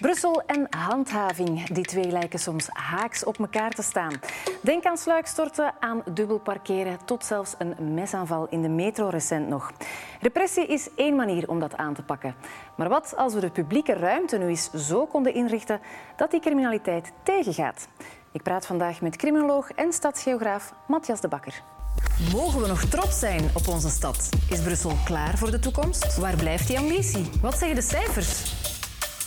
Brussel 0.00 0.42
en 0.46 0.66
handhaving. 0.70 1.66
Die 1.66 1.84
twee 1.84 2.10
lijken 2.10 2.38
soms 2.38 2.68
haaks 2.68 3.24
op 3.24 3.38
elkaar 3.38 3.70
te 3.70 3.82
staan. 3.82 4.12
Denk 4.60 4.84
aan 4.84 4.98
sluikstorten, 4.98 5.74
aan 5.80 6.02
dubbel 6.12 6.38
parkeren, 6.38 6.98
tot 7.04 7.24
zelfs 7.24 7.54
een 7.58 7.94
mesaanval 7.94 8.46
in 8.50 8.62
de 8.62 8.68
metro 8.68 9.08
recent 9.08 9.48
nog. 9.48 9.72
Repressie 10.20 10.66
is 10.66 10.88
één 10.96 11.16
manier 11.16 11.48
om 11.48 11.60
dat 11.60 11.76
aan 11.76 11.94
te 11.94 12.02
pakken. 12.02 12.34
Maar 12.76 12.88
wat 12.88 13.16
als 13.16 13.34
we 13.34 13.40
de 13.40 13.50
publieke 13.50 13.92
ruimte 13.92 14.38
nu 14.38 14.46
eens 14.46 14.70
zo 14.74 15.06
konden 15.06 15.34
inrichten 15.34 15.80
dat 16.16 16.30
die 16.30 16.40
criminaliteit 16.40 17.12
tegengaat? 17.22 17.88
Ik 18.32 18.42
praat 18.42 18.66
vandaag 18.66 19.00
met 19.00 19.16
criminoloog 19.16 19.70
en 19.70 19.92
stadsgeograaf 19.92 20.74
Matthias 20.86 21.20
de 21.20 21.28
Bakker. 21.28 21.62
Mogen 22.32 22.60
we 22.60 22.66
nog 22.66 22.84
trots 22.84 23.18
zijn 23.18 23.50
op 23.54 23.68
onze 23.68 23.88
stad? 23.88 24.28
Is 24.50 24.62
Brussel 24.62 24.92
klaar 25.04 25.38
voor 25.38 25.50
de 25.50 25.58
toekomst? 25.58 26.16
Waar 26.16 26.36
blijft 26.36 26.66
die 26.66 26.78
ambitie? 26.78 27.30
Wat 27.40 27.58
zeggen 27.58 27.76
de 27.76 27.82
cijfers? 27.82 28.75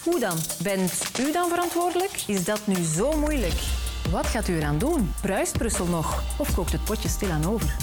Hoe 0.03 0.19
dan? 0.19 0.37
Bent 0.63 1.19
u 1.19 1.31
dan 1.31 1.49
verantwoordelijk? 1.49 2.23
Is 2.27 2.45
dat 2.45 2.67
nu 2.67 2.75
zo 2.75 3.17
moeilijk? 3.17 3.53
Wat 4.11 4.25
gaat 4.25 4.47
u 4.47 4.55
eraan 4.55 4.77
doen? 4.77 5.11
Bruist 5.21 5.57
Brussel 5.57 5.85
nog? 5.85 6.23
Of 6.39 6.55
kookt 6.55 6.71
het 6.71 6.83
potje 6.83 7.09
stilaan 7.09 7.45
over? 7.45 7.75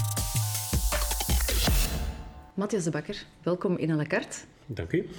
Matthias 2.53 2.83
de 2.83 2.89
Bakker, 2.89 3.25
welkom 3.43 3.77
in 3.77 3.91
à 3.91 3.95
la 3.95 4.03
carte. 4.05 4.37
Dank 4.65 4.91
u. 4.91 5.09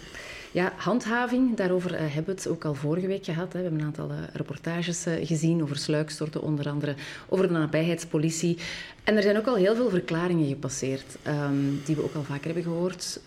Ja, 0.53 0.73
handhaving, 0.77 1.57
daarover 1.57 1.93
uh, 1.93 1.99
hebben 2.01 2.25
we 2.25 2.31
het 2.31 2.49
ook 2.49 2.65
al 2.65 2.75
vorige 2.75 3.07
week 3.07 3.25
gehad. 3.25 3.53
Hè. 3.53 3.59
We 3.59 3.65
hebben 3.65 3.81
een 3.81 3.87
aantal 3.87 4.11
uh, 4.11 4.17
reportages 4.33 5.07
uh, 5.07 5.27
gezien 5.27 5.63
over 5.63 5.77
sluikstorten, 5.77 6.43
onder 6.43 6.69
andere 6.69 6.95
over 7.29 7.47
de 7.47 7.53
nabijheidspolitie. 7.53 8.59
En 9.05 9.17
er 9.17 9.23
zijn 9.23 9.37
ook 9.37 9.47
al 9.47 9.55
heel 9.55 9.75
veel 9.75 9.91
verklaringen 9.91 10.49
gepasseerd, 10.49 11.17
um, 11.27 11.81
die 11.85 11.97
we 11.97 12.03
ook 12.03 12.15
al 12.15 12.23
vaker 12.23 12.45
hebben 12.45 12.63
gehoord, 12.63 13.21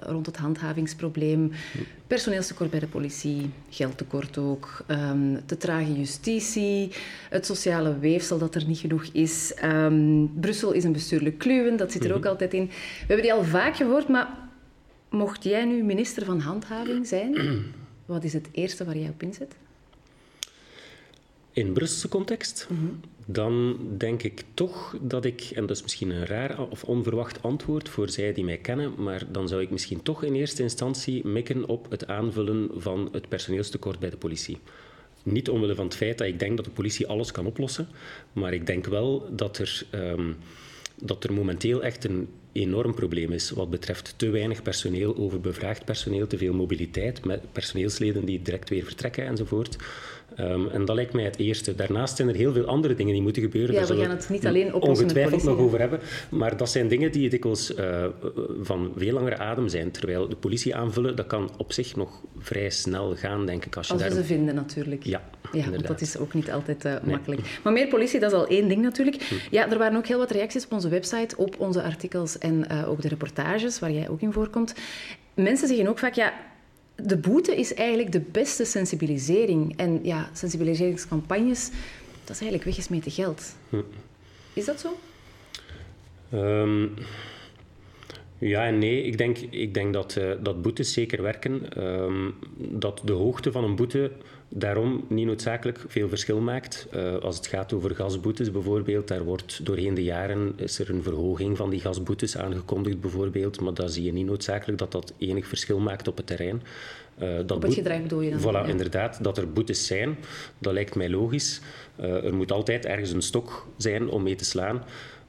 rond 0.00 0.26
het 0.26 0.36
handhavingsprobleem. 0.36 1.52
Personeelstekort 2.06 2.70
bij 2.70 2.80
de 2.80 2.86
politie, 2.86 3.50
geldtekort 3.70 4.38
ook, 4.38 4.84
te 5.46 5.56
trage 5.56 5.94
justitie, 5.94 6.92
het 7.30 7.46
sociale 7.46 7.98
weefsel 7.98 8.38
dat 8.38 8.54
er 8.54 8.66
niet 8.66 8.78
genoeg 8.78 9.04
is. 9.12 9.54
Um, 9.64 10.32
Brussel 10.40 10.72
is 10.72 10.84
een 10.84 10.92
bestuurlijk 10.92 11.38
kluwen, 11.38 11.76
dat 11.76 11.92
zit 11.92 12.04
er 12.04 12.14
ook 12.14 12.20
mhm. 12.20 12.28
altijd 12.28 12.54
in. 12.54 12.66
We 12.66 12.72
hebben 13.06 13.22
die 13.22 13.32
al 13.32 13.44
vaak 13.44 13.76
gehoord, 13.76 14.08
maar 14.08 14.45
Mocht 15.16 15.44
jij 15.44 15.64
nu 15.64 15.82
minister 15.84 16.24
van 16.24 16.40
Handhaving 16.40 17.06
zijn, 17.06 17.34
wat 18.06 18.24
is 18.24 18.32
het 18.32 18.48
eerste 18.52 18.84
waar 18.84 18.96
jij 18.96 19.08
op 19.08 19.22
inzet? 19.22 19.56
In 21.52 21.72
Brusselse 21.72 22.08
context? 22.08 22.66
Mhm. 22.70 22.86
Dan 23.26 23.78
denk 23.96 24.22
ik 24.22 24.44
toch 24.54 24.96
dat 25.00 25.24
ik, 25.24 25.40
en 25.54 25.66
dat 25.66 25.76
is 25.76 25.82
misschien 25.82 26.10
een 26.10 26.26
raar 26.26 26.68
of 26.70 26.84
onverwacht 26.84 27.42
antwoord 27.42 27.88
voor 27.88 28.08
zij 28.08 28.32
die 28.32 28.44
mij 28.44 28.56
kennen, 28.56 29.02
maar 29.02 29.32
dan 29.32 29.48
zou 29.48 29.62
ik 29.62 29.70
misschien 29.70 30.02
toch 30.02 30.22
in 30.22 30.34
eerste 30.34 30.62
instantie 30.62 31.26
mikken 31.26 31.68
op 31.68 31.90
het 31.90 32.06
aanvullen 32.06 32.70
van 32.74 33.08
het 33.12 33.28
personeelstekort 33.28 33.98
bij 33.98 34.10
de 34.10 34.16
politie. 34.16 34.58
Niet 35.22 35.48
omwille 35.48 35.74
van 35.74 35.84
het 35.84 35.96
feit 35.96 36.18
dat 36.18 36.26
ik 36.26 36.38
denk 36.38 36.56
dat 36.56 36.64
de 36.64 36.70
politie 36.70 37.06
alles 37.06 37.32
kan 37.32 37.46
oplossen, 37.46 37.88
maar 38.32 38.52
ik 38.52 38.66
denk 38.66 38.86
wel 38.86 39.28
dat 39.30 39.58
er, 39.58 39.86
um, 39.94 40.36
dat 40.94 41.24
er 41.24 41.32
momenteel 41.32 41.82
echt 41.82 42.04
een 42.04 42.28
enorm 42.60 42.94
probleem 42.94 43.32
is 43.32 43.50
wat 43.50 43.70
betreft 43.70 44.14
te 44.16 44.30
weinig 44.30 44.62
personeel, 44.62 45.16
overbevraagd 45.16 45.84
personeel, 45.84 46.26
te 46.26 46.38
veel 46.38 46.54
mobiliteit, 46.54 47.24
met 47.24 47.52
personeelsleden 47.52 48.24
die 48.24 48.42
direct 48.42 48.68
weer 48.68 48.84
vertrekken 48.84 49.26
enzovoort. 49.26 49.76
Um, 50.40 50.68
en 50.68 50.84
dat 50.84 50.96
lijkt 50.96 51.12
mij 51.12 51.24
het 51.24 51.38
eerste. 51.38 51.74
Daarnaast 51.74 52.16
zijn 52.16 52.28
er 52.28 52.34
heel 52.34 52.52
veel 52.52 52.64
andere 52.64 52.94
dingen 52.94 53.12
die 53.12 53.22
moeten 53.22 53.42
gebeuren. 53.42 53.74
Ja, 53.74 53.86
we 53.86 53.96
gaan 53.96 54.10
het 54.10 54.28
niet 54.28 54.46
alleen 54.46 54.74
oplossen 54.74 55.04
ongetwijfeld 55.04 55.42
nog 55.42 55.58
over 55.58 55.78
hebben. 55.78 56.00
Maar 56.30 56.56
dat 56.56 56.70
zijn 56.70 56.88
dingen 56.88 57.12
die 57.12 57.28
dikwijls 57.28 57.74
uh, 57.76 58.04
van 58.62 58.92
veel 58.96 59.12
langere 59.12 59.38
adem 59.38 59.68
zijn. 59.68 59.90
Terwijl 59.90 60.28
de 60.28 60.36
politie 60.36 60.74
aanvullen, 60.74 61.16
dat 61.16 61.26
kan 61.26 61.50
op 61.56 61.72
zich 61.72 61.96
nog 61.96 62.22
vrij 62.38 62.70
snel 62.70 63.14
gaan, 63.16 63.46
denk 63.46 63.64
ik. 63.64 63.76
Als, 63.76 63.86
je 63.86 63.92
als 63.92 64.02
we 64.02 64.10
ze 64.10 64.24
vinden, 64.24 64.54
natuurlijk. 64.54 65.04
Ja, 65.04 65.22
ja 65.52 65.70
want 65.70 65.86
dat 65.86 66.00
is 66.00 66.18
ook 66.18 66.34
niet 66.34 66.50
altijd 66.50 66.84
uh, 66.84 66.94
makkelijk. 67.02 67.58
Maar 67.62 67.72
meer 67.72 67.88
politie, 67.88 68.20
dat 68.20 68.32
is 68.32 68.38
al 68.38 68.46
één 68.46 68.68
ding 68.68 68.82
natuurlijk. 68.82 69.22
Hm. 69.22 69.34
Ja, 69.50 69.70
er 69.70 69.78
waren 69.78 69.96
ook 69.96 70.06
heel 70.06 70.18
wat 70.18 70.30
reacties 70.30 70.64
op 70.64 70.72
onze 70.72 70.88
website, 70.88 71.36
op 71.36 71.60
onze 71.60 71.82
artikels 71.82 72.38
en 72.38 72.66
uh, 72.72 72.88
ook 72.88 73.02
de 73.02 73.08
reportages, 73.08 73.78
waar 73.78 73.92
jij 73.92 74.08
ook 74.08 74.20
in 74.20 74.32
voorkomt. 74.32 74.74
Mensen 75.34 75.68
zeggen 75.68 75.86
ook 75.86 75.98
vaak, 75.98 76.14
ja, 76.14 76.32
de 76.96 77.16
boete 77.16 77.56
is 77.56 77.74
eigenlijk 77.74 78.12
de 78.12 78.20
beste 78.20 78.64
sensibilisering. 78.64 79.76
En 79.76 80.00
ja, 80.02 80.28
sensibiliseringscampagnes, 80.32 81.70
dat 82.24 82.34
is 82.34 82.40
eigenlijk 82.40 82.64
weggesmeten 82.64 83.10
geld. 83.10 83.54
Hm. 83.68 83.76
Is 84.52 84.64
dat 84.64 84.80
zo? 84.80 84.98
Um, 86.34 86.94
ja 88.38 88.66
en 88.66 88.78
nee. 88.78 89.02
Ik 89.02 89.18
denk, 89.18 89.38
ik 89.38 89.74
denk 89.74 89.92
dat, 89.92 90.16
uh, 90.18 90.32
dat 90.42 90.62
boetes 90.62 90.92
zeker 90.92 91.22
werken. 91.22 91.84
Um, 91.84 92.34
dat 92.58 93.00
de 93.04 93.12
hoogte 93.12 93.52
van 93.52 93.64
een 93.64 93.76
boete 93.76 94.10
daarom 94.48 95.04
niet 95.08 95.26
noodzakelijk 95.26 95.84
veel 95.86 96.08
verschil 96.08 96.40
maakt. 96.40 96.88
Uh, 96.94 97.16
als 97.16 97.36
het 97.36 97.46
gaat 97.46 97.72
over 97.72 97.94
gasboetes 97.94 98.50
bijvoorbeeld, 98.50 99.08
daar 99.08 99.24
wordt 99.24 99.66
doorheen 99.66 99.94
de 99.94 100.02
jaren 100.02 100.52
is 100.56 100.78
er 100.78 100.90
een 100.90 101.02
verhoging 101.02 101.56
van 101.56 101.70
die 101.70 101.80
gasboetes 101.80 102.36
aangekondigd 102.36 103.00
bijvoorbeeld, 103.00 103.60
maar 103.60 103.74
dan 103.74 103.88
zie 103.88 104.04
je 104.04 104.12
niet 104.12 104.26
noodzakelijk 104.26 104.78
dat 104.78 104.92
dat 104.92 105.12
enig 105.18 105.46
verschil 105.46 105.78
maakt 105.78 106.08
op 106.08 106.16
het 106.16 106.26
terrein. 106.26 106.62
Uh, 107.22 107.36
dat 107.36 107.52
op 107.52 107.62
het 107.62 107.74
gedrag 107.74 108.02
bedoel 108.02 108.20
je 108.20 108.30
dan? 108.30 108.40
Voilà, 108.40 108.68
inderdaad. 108.68 109.24
Dat 109.24 109.38
er 109.38 109.52
boetes 109.52 109.86
zijn, 109.86 110.16
dat 110.58 110.72
lijkt 110.72 110.94
mij 110.94 111.10
logisch. 111.10 111.60
Uh, 112.00 112.24
er 112.24 112.34
moet 112.34 112.52
altijd 112.52 112.84
ergens 112.84 113.12
een 113.12 113.22
stok 113.22 113.66
zijn 113.76 114.08
om 114.08 114.22
mee 114.22 114.34
te 114.34 114.44
slaan. 114.44 114.82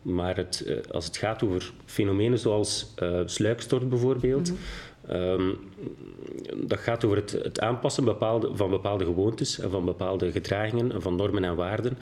Maar 0.08 0.36
het, 0.36 0.64
uh, 0.68 0.78
als 0.92 1.06
het 1.06 1.18
gaat 1.18 1.44
over 1.44 1.72
fenomenen 1.86 2.40
zoals 2.40 2.94
sluikstort 3.26 3.90
bijvoorbeeld... 3.90 4.52
Mm 4.52 4.58
-hmm. 5.06 5.16
um, 5.16 5.58
dat 6.68 6.80
gaat 6.80 7.06
over 7.06 7.18
het, 7.18 7.32
het 7.32 7.60
aanpassen 7.60 8.04
bepaalde, 8.04 8.50
van 8.54 8.70
bepaalde 8.70 9.06
gewoontes 9.06 9.60
en 9.60 9.70
van 9.70 9.86
bepaalde 9.86 10.32
gedragingen 10.32 10.92
en 10.92 11.02
van 11.02 11.16
normen 11.16 11.44
en 11.44 11.56
waarden. 11.56 11.98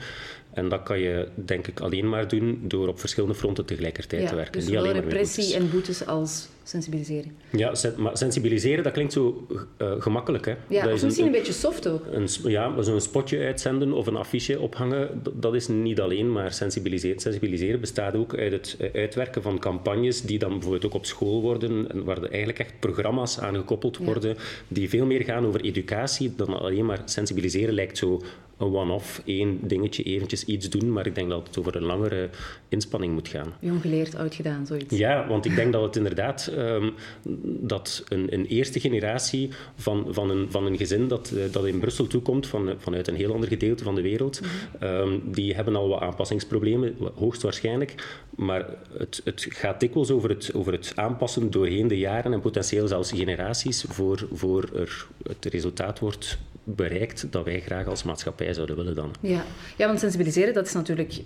En 0.56 0.68
dat 0.68 0.82
kan 0.82 0.98
je, 0.98 1.28
denk 1.34 1.66
ik, 1.66 1.80
alleen 1.80 2.08
maar 2.08 2.28
doen 2.28 2.60
door 2.62 2.88
op 2.88 3.00
verschillende 3.00 3.34
fronten 3.34 3.64
tegelijkertijd 3.64 4.28
te 4.28 4.34
werken. 4.34 4.52
Dus 4.52 4.66
Niet 4.66 4.76
alleen 4.76 4.92
repressie 4.92 5.54
en 5.54 5.70
boetes 5.70 6.06
als 6.06 6.48
sensibiliseren. 6.62 7.36
Ja, 7.50 7.72
maar 7.96 8.16
sensibiliseren, 8.18 8.84
dat 8.84 8.92
klinkt 8.92 9.12
zo 9.12 9.46
uh, 9.78 9.92
gemakkelijk. 9.98 10.44
Hè? 10.44 10.54
Ja, 10.68 10.84
dat 10.84 10.94
is 10.94 11.02
misschien 11.02 11.26
een, 11.26 11.32
een, 11.32 11.38
beetje 11.38 11.52
soft 11.52 11.88
ook. 11.88 12.06
Een, 12.10 12.28
ja, 12.42 12.82
zo'n 12.82 13.00
spotje 13.00 13.38
uitzenden 13.38 13.92
of 13.92 14.06
een 14.06 14.16
affiche 14.16 14.60
ophangen, 14.60 15.22
dat 15.34 15.54
is 15.54 15.68
niet 15.68 16.00
alleen 16.00 16.32
maar 16.32 16.52
sensibiliseren. 16.52 17.20
Sensibiliseren 17.20 17.80
bestaat 17.80 18.14
ook 18.14 18.36
uit 18.36 18.52
het 18.52 18.76
eh, 18.78 19.00
uitwerken 19.00 19.42
van 19.42 19.58
campagnes 19.58 20.22
die 20.22 20.38
dan 20.38 20.50
bijvoorbeeld 20.50 20.86
ook 20.86 20.94
op 20.94 21.06
school 21.06 21.40
worden, 21.40 22.04
waar 22.04 22.22
er 22.22 22.30
eigenlijk 22.30 22.58
echt 22.58 22.72
programma's 22.80 23.38
aan 23.38 23.54
gekoppeld 23.54 23.96
worden, 23.96 24.36
die 24.68 24.88
veel 24.88 25.06
meer 25.06 25.22
gaan 25.22 25.46
over 25.46 25.60
educatie 25.60 26.32
dan 26.36 26.60
alleen 26.60 26.86
maar 26.86 27.02
sensibiliseren 27.04 27.74
lijkt 27.74 27.98
zo 27.98 28.22
een 28.56 28.74
one-off, 28.74 29.22
één 29.24 29.58
dingetje, 29.62 30.02
eventjes 30.02 30.44
iets 30.44 30.68
doen, 30.68 30.92
maar 30.92 31.06
ik 31.06 31.14
denk 31.14 31.28
dat 31.28 31.46
het 31.46 31.58
over 31.58 31.76
een 31.76 31.82
langere 31.82 32.30
inspanning 32.68 33.12
moet 33.12 33.28
gaan. 33.28 33.52
Jong 33.60 33.80
geleerd, 33.80 34.16
oud 34.16 34.34
gedaan, 34.34 34.66
zoiets. 34.66 34.96
Ja, 34.96 35.28
want 35.28 35.44
ik 35.44 35.54
denk 35.54 35.72
dat 35.72 35.82
het 35.82 35.96
inderdaad 35.96 36.52
um, 36.58 36.94
dat 37.42 38.04
een, 38.08 38.32
een, 38.32 38.46
eerste 38.46 38.80
generatie 38.80 39.50
van, 39.74 40.06
van, 40.08 40.30
een, 40.30 40.50
van 40.50 40.66
een 40.66 40.76
gezin 40.76 41.08
dat, 41.08 41.32
uh, 41.34 41.42
dat 41.52 41.66
in 41.66 41.78
Brussel 41.78 42.06
toekomt, 42.06 42.46
van, 42.46 42.74
vanuit 42.78 43.08
een 43.08 43.14
heel 43.14 43.32
ander 43.32 43.48
gedeelte 43.48 43.84
van 43.84 43.94
de 43.94 44.02
wereld, 44.02 44.40
mm 44.40 44.48
-hmm. 44.78 44.88
um, 44.88 45.22
die 45.24 45.54
hebben 45.54 45.76
al 45.76 45.88
wat 45.88 46.00
aanpassingsproblemen, 46.00 46.96
hoogstwaarschijnlijk, 47.14 47.94
maar 48.36 48.66
het, 48.98 49.20
het 49.24 49.46
gaat 49.48 49.80
dikwijls 49.80 50.10
over 50.10 50.28
het, 50.28 50.50
over 50.54 50.72
het 50.72 50.92
aanpassen 50.94 51.50
doorheen 51.50 51.88
de 51.88 51.98
jaren 51.98 52.32
en 52.32 52.40
potentieel 52.40 52.88
zelfs 52.88 53.12
generaties 53.12 53.84
voor, 53.88 54.28
voor 54.32 54.70
er 54.74 55.06
het 55.22 55.44
resultaat 55.44 55.98
wordt 55.98 56.38
bereikt 56.68 57.32
dat 57.32 57.44
wij 57.44 57.60
graag 57.60 57.86
als 57.86 58.02
maatschappij 58.02 58.54
zouden 58.54 58.76
willen 58.76 58.94
dan. 58.94 59.14
Ja. 59.20 59.44
ja, 59.76 59.86
want 59.86 59.98
sensibiliseren, 59.98 60.54
dat 60.54 60.66
is 60.66 60.72
natuurlijk... 60.72 61.22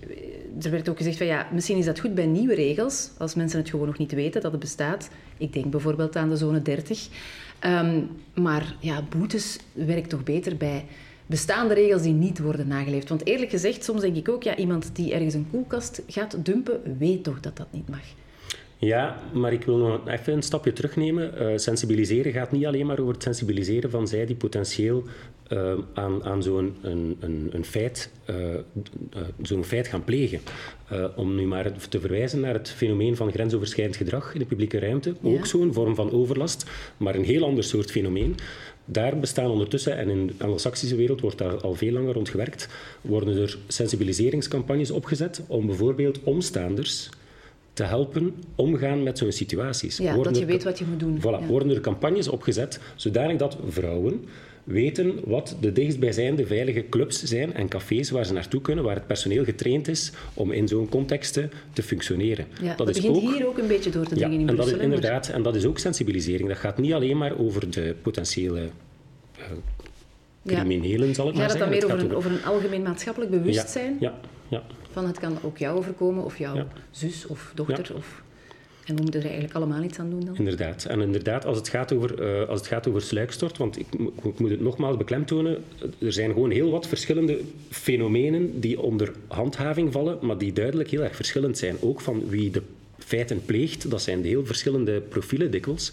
Er 0.61 0.71
werd 0.71 0.89
ook 0.89 0.97
gezegd 0.97 1.17
van 1.17 1.25
ja, 1.25 1.47
misschien 1.51 1.77
is 1.77 1.85
dat 1.85 1.99
goed 1.99 2.15
bij 2.15 2.25
nieuwe 2.25 2.55
regels, 2.55 3.09
als 3.17 3.35
mensen 3.35 3.59
het 3.59 3.69
gewoon 3.69 3.87
nog 3.87 3.97
niet 3.97 4.11
weten 4.11 4.41
dat 4.41 4.51
het 4.51 4.59
bestaat. 4.59 5.09
Ik 5.37 5.53
denk 5.53 5.71
bijvoorbeeld 5.71 6.15
aan 6.15 6.29
de 6.29 6.37
zone 6.37 6.61
30. 6.61 7.07
Um, 7.07 7.11
ehm, 7.59 8.01
maar 8.33 8.75
ja, 8.79 9.03
boetes 9.17 9.59
werkt 9.73 10.09
toch 10.09 10.23
beter 10.23 10.57
bij 10.57 10.85
bestaande 11.25 11.73
regels 11.73 12.01
die 12.01 12.13
niet 12.13 12.39
worden 12.39 12.67
nageleefd. 12.67 13.09
Want 13.09 13.25
eerlijk 13.25 13.51
gezegd, 13.51 13.83
soms 13.83 14.01
denk 14.01 14.15
ik 14.15 14.29
ook, 14.29 14.43
ja, 14.43 14.55
iemand 14.55 14.95
die 14.95 15.13
ergens 15.13 15.33
een 15.33 15.47
koelkast 15.51 16.01
gaat 16.07 16.45
dumpen, 16.45 16.97
weet 16.97 17.23
toch 17.23 17.39
dat 17.39 17.57
dat 17.57 17.67
niet 17.71 17.89
mag. 17.89 18.03
Ja, 18.81 19.21
maar 19.33 19.53
ik 19.53 19.63
wil 19.63 19.77
nog 19.77 20.07
even 20.07 20.33
een 20.33 20.41
stapje 20.41 20.73
terugnemen. 20.73 21.33
Uh, 21.41 21.57
sensibiliseren 21.57 22.31
gaat 22.31 22.51
niet 22.51 22.65
alleen 22.65 22.85
maar 22.85 22.99
over 22.99 23.13
het 23.13 23.23
sensibiliseren 23.23 23.89
van 23.89 24.07
zij 24.07 24.25
die 24.25 24.35
potentieel 24.35 25.03
uh, 25.49 25.73
aan, 25.93 26.23
aan 26.23 26.43
zo'n 26.43 26.75
een, 26.81 27.17
een, 27.19 27.49
een 27.51 27.65
feit, 27.65 28.11
uh, 28.29 28.35
zo'n 29.41 29.63
feit 29.63 29.87
gaan 29.87 30.03
plegen. 30.03 30.39
om 31.15 31.35
nu 31.35 31.45
maar 31.45 31.71
te 31.89 31.99
verwijzen 31.99 32.39
naar 32.39 32.53
het 32.53 32.69
fenomeen 32.69 33.15
van 33.15 33.31
grensoverschrijdend 33.31 33.97
gedrag 33.97 34.33
in 34.33 34.39
de 34.39 34.45
publieke 34.45 34.79
ruimte. 34.79 35.15
Ja. 35.21 35.29
Ook 35.29 35.45
zo'n 35.45 35.73
vorm 35.73 35.95
van 35.95 36.11
overlast, 36.11 36.69
maar 36.97 37.15
een 37.15 37.23
heel 37.23 37.45
ander 37.45 37.63
soort 37.63 37.91
fenomeen. 37.91 38.35
Daar 38.85 39.19
bestaan 39.19 39.49
ondertussen, 39.49 39.97
en 39.97 40.09
in 40.09 40.27
de 40.27 40.33
Anglo-Saxische 40.37 40.95
wereld 40.95 41.21
wordt 41.21 41.37
daar 41.37 41.61
al 41.61 41.73
veel 41.73 41.91
langer 41.91 42.13
rond 42.13 42.29
gewerkt, 42.29 42.67
worden 43.01 43.37
er 43.37 43.57
sensibiliseringscampagnes 43.67 44.91
opgezet 44.91 45.41
om 45.47 45.65
bijvoorbeeld 45.65 46.23
omstaanders 46.23 47.09
te 47.73 47.83
helpen 47.83 48.35
omgaan 48.55 49.03
met 49.03 49.17
zo'n 49.17 49.31
situaties. 49.31 49.97
Ja, 49.97 50.17
dat 50.17 50.37
je 50.37 50.45
weet 50.45 50.63
wat 50.63 50.79
je 50.79 50.85
moet 50.85 50.99
doen. 50.99 51.19
Voilà, 51.19 51.47
worden 51.47 51.69
er 51.69 51.81
campagnes 51.81 52.27
opgezet 52.27 52.79
zodanig 52.95 53.37
dat 53.37 53.57
vrouwen 53.67 54.25
weten 54.63 55.19
wat 55.25 55.57
de 55.59 55.71
dichtstbijzijnde 55.71 56.45
veilige 56.45 56.85
clubs 56.89 57.23
zijn 57.23 57.53
en 57.53 57.67
cafés 57.67 58.09
waar 58.09 58.25
ze 58.25 58.33
naartoe 58.33 58.61
kunnen, 58.61 58.83
waar 58.83 58.95
het 58.95 59.07
personeel 59.07 59.43
getraind 59.43 59.87
is 59.87 60.11
om 60.33 60.51
in 60.51 60.67
zo'n 60.67 60.89
contexten 60.89 61.51
te 61.73 61.83
functioneren. 61.83 62.45
Ja, 62.61 62.75
dat, 62.75 62.85
begint 62.85 63.17
hier 63.17 63.47
ook 63.47 63.57
een 63.57 63.67
beetje 63.67 63.89
door 63.89 64.05
te 64.05 64.15
dringen 64.15 64.33
ja, 64.33 64.39
in 64.39 64.47
en 64.47 64.55
Brussel. 64.55 64.77
Dat 64.77 64.85
is, 64.85 64.93
inderdaad, 64.93 65.29
en 65.29 65.43
dat 65.43 65.55
is 65.55 65.65
ook 65.65 65.79
sensibilisering. 65.79 66.47
Dat 66.47 66.57
gaat 66.57 66.77
niet 66.77 66.93
alleen 66.93 67.17
maar 67.17 67.37
over 67.37 67.71
de 67.71 67.95
potentiële 68.01 68.69
uh, 69.39 69.45
criminelen, 70.45 71.15
zal 71.15 71.27
ik 71.27 71.33
maar 71.33 71.49
zeggen. 71.49 71.67
Gaat 71.67 71.81
het 71.81 71.87
dan 71.89 71.97
meer 71.97 72.05
over, 72.05 72.15
over, 72.15 72.31
een 72.31 72.43
algemeen 72.43 72.81
maatschappelijk 72.81 73.31
bewustzijn? 73.31 73.97
Ja, 73.99 74.19
ja, 74.47 74.63
Van 74.91 75.05
het 75.07 75.19
kan 75.19 75.37
ook 75.43 75.57
jou 75.57 75.77
overkomen, 75.77 76.23
of 76.23 76.37
jouw 76.37 76.67
zus 76.91 77.25
of 77.27 77.51
dochter. 77.55 77.95
Of... 77.95 78.21
En 78.85 78.95
we 78.95 79.01
moeten 79.01 79.19
er 79.19 79.25
eigenlijk 79.27 79.55
allemaal 79.55 79.83
iets 79.83 79.99
aan 79.99 80.09
doen 80.09 80.25
dan? 80.25 80.35
Inderdaad. 80.35 80.85
En 80.85 81.01
inderdaad, 81.01 81.45
als 81.45 81.57
het 81.57 81.69
gaat 81.69 81.93
over, 81.93 82.41
uh, 82.41 82.49
als 82.49 82.59
het 82.59 82.67
gaat 82.69 82.87
over 82.87 83.01
sluikstort, 83.01 83.57
want 83.57 83.79
ik, 83.79 83.85
ik, 84.23 84.39
moet 84.39 84.49
het 84.49 84.61
nogmaals 84.61 84.97
beklemtonen, 84.97 85.63
er 85.99 86.13
zijn 86.13 86.31
gewoon 86.31 86.51
heel 86.51 86.71
wat 86.71 86.87
verschillende 86.87 87.39
fenomenen 87.69 88.59
die 88.59 88.81
onder 88.81 89.11
handhaving 89.27 89.91
vallen, 89.91 90.17
maar 90.21 90.37
die 90.37 90.53
duidelijk 90.53 90.89
heel 90.89 91.03
erg 91.03 91.15
verschillend 91.15 91.57
zijn. 91.57 91.75
Ook 91.81 92.01
van 92.01 92.29
wie 92.29 92.49
de 92.49 92.61
feiten 93.03 93.45
pleegt, 93.45 93.89
dat 93.89 94.01
zijn 94.01 94.23
heel 94.23 94.45
verschillende 94.45 95.01
profielen 95.01 95.51
dikwijls. 95.51 95.91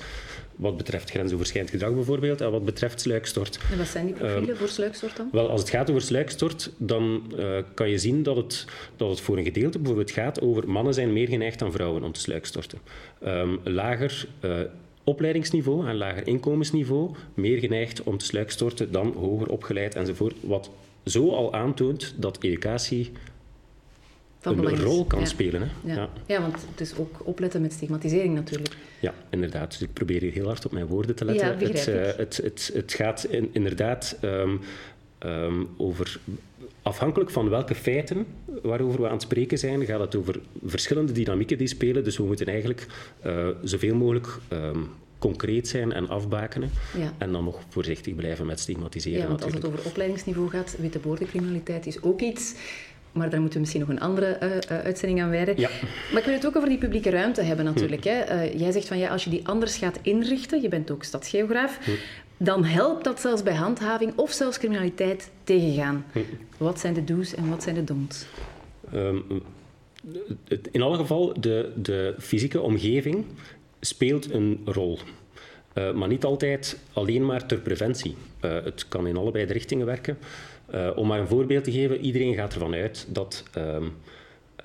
Wat 0.57 0.77
betreft 0.77 1.11
grensoverschrijdend 1.11 1.73
gedrag 1.73 1.95
bijvoorbeeld 1.95 2.41
en 2.41 2.51
wat 2.51 2.65
betreft 2.65 3.01
sluikstort. 3.01 3.59
En 3.71 3.79
wat 3.79 3.87
zijn 3.87 4.07
die 4.07 4.15
profielen 4.15 4.49
uh, 4.49 4.57
voor 4.57 4.69
sluikstort 4.69 5.17
dan? 5.17 5.29
Wel, 5.33 5.49
als 5.51 5.61
het 5.61 5.71
gaat 5.71 5.91
over 5.91 6.03
sluikstort, 6.03 6.73
dan 6.77 7.33
uh, 7.39 7.59
kan 7.75 7.91
je 7.91 7.99
zien 7.99 8.23
dat 8.23 8.37
het, 8.37 8.65
dat 8.97 9.11
het 9.11 9.21
voor 9.21 9.39
een 9.39 9.45
gedeelte 9.45 9.79
bijvoorbeeld 9.79 10.11
gaat 10.11 10.41
over 10.41 10.69
mannen 10.69 10.95
zijn 10.95 11.13
meer 11.13 11.29
geneigd 11.29 11.59
dan 11.59 11.73
vrouwen 11.73 12.03
om 12.03 12.13
te 12.13 12.21
sluikstorten. 12.21 12.79
Um, 13.27 13.61
lager 13.65 14.29
uh, 14.45 14.61
opleidingsniveau 15.05 15.89
en 15.89 15.97
lager 15.97 16.27
inkomensniveau, 16.27 17.15
meer 17.35 17.59
geneigd 17.59 18.03
om 18.03 18.19
te 18.19 18.25
sluikstorten 18.25 18.93
dan 18.93 19.13
hoger 19.17 19.49
opgeleid 19.49 19.95
enzovoort. 19.95 20.35
Wat 20.41 20.71
zo 21.05 21.31
al 21.31 21.53
aantoont 21.55 22.15
dat 22.17 22.43
educatie 22.43 23.13
een 24.43 24.83
rol 24.83 25.05
kan 25.05 25.21
ja. 25.21 25.25
spelen. 25.25 25.61
Hè? 25.61 25.69
Ja. 25.85 25.95
Ja. 25.95 26.09
ja. 26.27 26.41
want 26.41 26.67
het 26.71 26.81
is 26.81 26.97
ook 26.97 27.21
opletten 27.25 27.61
met 27.61 27.73
stigmatisering 27.73 28.35
natuurlijk. 28.35 28.77
Ja, 29.01 29.15
inderdaad. 29.31 29.71
Dus 29.71 29.81
ik 29.81 29.93
probeer 29.93 30.21
hier 30.21 30.33
heel 30.33 30.47
hard 30.47 30.65
op 30.65 30.73
mijn 30.73 30.87
woorden 30.87 31.17
te 31.17 31.25
letten. 31.25 31.47
Ja, 31.47 31.67
het, 31.67 31.89
uh, 31.89 31.95
het, 32.17 32.37
het, 32.37 32.71
het, 32.75 32.93
gaat 32.93 33.25
in, 33.25 33.49
inderdaad 33.53 34.19
um, 34.23 34.61
um, 35.19 35.69
over... 35.77 36.21
Afhankelijk 36.83 37.31
van 37.31 37.49
welke 37.49 37.75
feiten 37.75 38.27
waarover 38.63 39.01
we 39.01 39.07
aan 39.07 39.13
het 39.13 39.23
spreken 39.23 39.59
zijn, 39.59 39.85
gaat 39.85 40.01
het 40.01 40.17
over 40.17 40.41
verschillende 40.65 41.13
dynamieken 41.13 41.59
die 41.59 41.67
spelen. 41.67 42.05
Dus 42.05 42.17
we 42.17 42.25
moeten 42.25 42.47
eigenlijk 42.47 42.87
uh, 43.27 43.49
zoveel 43.63 43.95
mogelijk 43.95 44.39
um, 44.53 44.91
concreet 45.19 45.69
zijn 45.69 45.93
en 45.93 46.09
afbakenen. 46.09 46.71
Ja. 46.99 47.13
En 47.19 47.33
dan 47.33 47.45
nog 47.45 47.61
voorzichtig 47.69 48.15
blijven 48.15 48.47
met 48.47 48.61
stigmatiseren. 48.61 49.21
Ja, 49.21 49.27
want 49.27 49.41
natuurlijk. 49.41 49.65
als 49.65 49.73
het 49.73 49.81
over 49.81 49.91
opleidingsniveau 49.91 50.51
gaat, 50.51 50.77
witte 50.79 50.99
boordencriminaliteit 50.99 51.87
is 51.87 52.03
ook 52.03 52.21
iets 52.21 52.55
maar 53.13 53.31
daar 53.31 53.41
moeten 53.41 53.55
we 53.55 53.61
misschien 53.61 53.81
nog 53.81 53.91
een 53.91 54.01
andere 54.01 54.39
uh, 54.43 54.49
uh, 54.49 54.85
uitzending 54.85 55.23
aan 55.23 55.31
wijden. 55.31 55.61
Ja. 55.61 55.69
Maar 56.13 56.19
ik 56.21 56.25
wil 56.25 56.35
het 56.35 56.47
ook 56.47 56.57
over 56.57 56.69
die 56.69 56.79
publieke 56.79 57.11
ruimte 57.11 57.43
hebben 57.43 57.65
natuurlijk. 57.65 58.05
Hm. 58.05 58.11
Hè. 58.11 58.45
Uh, 58.45 58.59
jij 58.59 58.73
zegt 58.73 58.89
van 58.89 58.99
ja, 58.99 59.09
als 59.09 59.25
je 59.25 59.31
die 59.31 59.49
anders 59.49 59.77
gaat 59.77 59.99
inrichten, 60.03 60.63
je 60.63 60.69
bent 60.69 60.91
ook 60.91 61.05
stadsgeograaf, 61.05 61.79
hm. 61.85 61.91
dan 62.37 62.65
helpt 62.65 63.05
dat 63.05 63.21
zelfs 63.21 63.43
bij 63.43 63.55
handhaving 63.55 64.13
of 64.17 64.33
zelfs 64.33 64.59
criminaliteit 64.59 65.31
tegengaan. 65.45 66.05
Hm. 66.13 66.19
Wat 66.57 66.81
zijn 66.81 66.95
de 66.95 67.05
do's 67.05 67.35
en 67.35 67.49
wat 67.49 67.63
zijn 67.63 67.75
de 67.75 67.85
don'ts? 67.85 68.27
Um, 68.95 69.43
in 70.71 70.83
alle 70.83 70.97
geval, 70.97 71.41
de, 71.41 71.73
de 71.77 72.15
fysieke 72.19 72.61
omgeving 72.61 73.25
speelt 73.81 74.33
een 74.33 74.61
rol. 74.65 74.99
Uh, 75.75 75.93
maar 75.93 76.09
niet 76.09 76.25
altijd 76.25 76.79
alleen 76.93 77.27
maar 77.27 77.47
ter 77.47 77.59
preventie. 77.59 78.17
Het 78.41 78.89
kan 78.89 79.07
in 79.07 79.17
allebei 79.17 79.47
de 79.47 79.53
richtingen 79.53 79.87
werken. 79.87 80.19
Uh, 80.75 80.91
om 80.95 81.07
maar 81.07 81.21
een 81.21 81.29
voorbeeld 81.29 81.65
te 81.65 81.73
geven, 81.73 82.01
iedereen 82.01 82.35
gaat 82.35 82.55
ervan 82.55 82.75
uit 82.75 83.07
dat 83.09 83.45
um, 83.57 83.93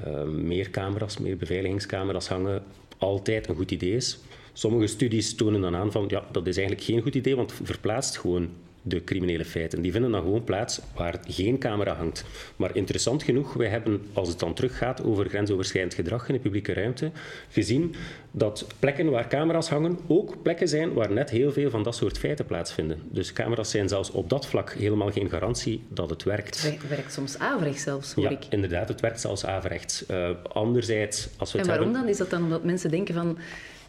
uh, 0.07 0.23
meer 0.23 0.69
camera's, 0.69 1.17
meer 1.17 1.37
beveiligingscamera's 1.37 2.27
hangen 2.27 2.63
altijd 2.97 3.49
een 3.49 3.55
goed 3.55 3.71
idee 3.71 3.95
is. 3.95 4.19
Sommige 4.53 4.87
studies 4.87 5.35
tonen 5.35 5.61
dan 5.61 5.75
aan 5.75 5.91
van 5.91 6.05
ja, 6.07 6.25
dat 6.31 6.47
is 6.47 6.57
eigenlijk 6.57 6.87
geen 6.87 7.01
goed 7.01 7.15
idee, 7.15 7.35
want 7.35 7.53
verplaatst 7.63 8.17
gewoon 8.17 8.49
de 8.83 9.03
criminele 9.03 9.45
feiten. 9.45 9.81
Die 9.81 9.91
vinden 9.91 10.11
dan 10.11 10.21
gewoon 10.21 10.43
plaats 10.43 10.81
waar 10.95 11.19
geen 11.27 11.59
camera 11.59 11.93
hangt. 11.93 12.25
Maar 12.55 12.75
interessant 12.75 13.23
genoeg, 13.23 13.53
wij 13.53 13.67
hebben, 13.67 14.01
als 14.13 14.27
het 14.29 14.39
dan 14.39 14.53
teruggaat 14.53 15.03
over 15.03 15.29
grensoverschrijdend 15.29 15.93
gedrag 15.93 16.27
in 16.27 16.33
de 16.33 16.39
publieke 16.39 16.73
ruimte, 16.73 17.11
gezien 17.49 17.95
dat 18.31 18.67
plekken 18.79 19.09
waar 19.09 19.27
camera's 19.27 19.69
hangen 19.69 19.99
ook 20.07 20.41
plekken 20.41 20.67
zijn 20.67 20.93
waar 20.93 21.11
net 21.11 21.29
heel 21.29 21.51
veel 21.51 21.69
van 21.69 21.83
dat 21.83 21.95
soort 21.95 22.17
feiten 22.17 22.45
plaatsvinden. 22.45 23.01
Dus 23.09 23.33
camera's 23.33 23.69
zijn 23.69 23.87
zelfs 23.87 24.11
op 24.11 24.29
dat 24.29 24.45
vlak 24.45 24.71
helemaal 24.71 25.11
geen 25.11 25.29
garantie 25.29 25.83
dat 25.87 26.09
het 26.09 26.23
werkt. 26.23 26.61
Het 26.61 26.87
werkt 26.87 27.13
soms 27.13 27.39
averechts 27.39 27.83
zelfs, 27.83 28.13
hoor 28.13 28.23
ja, 28.23 28.29
ik. 28.29 28.45
inderdaad, 28.49 28.87
het 28.87 29.01
werkt 29.01 29.21
zelfs 29.21 29.45
averechts. 29.45 30.03
Uh, 30.11 30.29
anderzijds, 30.53 31.29
als 31.37 31.51
we 31.51 31.57
en 31.57 31.63
het 31.63 31.67
waarom 31.73 31.85
hebben... 31.85 32.01
dan? 32.01 32.11
Is 32.11 32.17
dat 32.17 32.29
dan 32.29 32.43
omdat 32.43 32.63
mensen 32.63 32.91
denken 32.91 33.13
van 33.13 33.37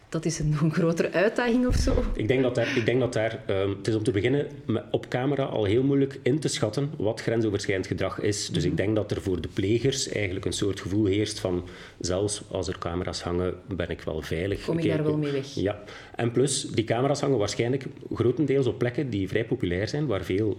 dat 0.09 0.25
is 0.25 0.39
een, 0.39 0.55
een 0.61 0.73
grotere 0.79 1.11
uitdaging 1.11 1.67
of 1.67 1.75
zo? 1.75 2.03
Ik 2.13 2.27
denk 2.27 2.41
dat 2.41 2.55
daar, 2.55 2.77
ik 2.77 2.85
denk 2.85 2.99
dat 2.99 3.13
daar 3.13 3.39
um, 3.49 3.69
het 3.77 3.87
is 3.87 3.95
om 3.95 4.03
te 4.03 4.11
beginnen 4.11 4.47
op 4.91 5.07
camera 5.09 5.43
al 5.43 5.63
heel 5.63 5.83
moeilijk 5.83 6.19
in 6.23 6.39
te 6.39 6.47
schatten 6.47 6.91
wat 6.97 7.21
grensoverschrijdend 7.21 7.87
gedrag 7.87 8.19
is. 8.19 8.49
Dus 8.49 8.63
Mhm. 8.63 8.71
ik 8.71 8.77
denk 8.77 8.95
dat 8.95 9.11
er 9.11 9.21
voor 9.21 9.41
de 9.41 9.47
plegers 9.53 10.07
eigenlijk 10.09 10.45
een 10.45 10.53
soort 10.53 10.79
gevoel 10.79 11.05
heerst 11.05 11.39
van 11.39 11.63
zelfs 11.99 12.41
als 12.51 12.67
er 12.67 12.77
camera's 12.77 13.21
hangen, 13.21 13.53
ben 13.67 13.89
ik 13.89 14.01
wel 14.01 14.21
veilig. 14.21 14.65
Kom 14.65 14.77
ik 14.79 14.87
daar 14.89 15.03
wel 15.03 15.17
mee 15.17 15.31
weg? 15.31 15.53
Ja. 15.53 15.83
En 16.15 16.31
plus, 16.31 16.61
die 16.61 16.83
camera's 16.83 17.21
hangen 17.21 17.37
waarschijnlijk 17.37 17.85
grotendeels 18.13 18.65
op 18.67 18.77
plekken 18.77 19.09
die 19.09 19.27
vrij 19.27 19.45
populair 19.45 19.87
zijn, 19.87 20.05
waar 20.05 20.23
veel 20.23 20.57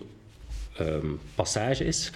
um, 0.80 1.18
passage 1.34 1.84
is. 1.84 2.10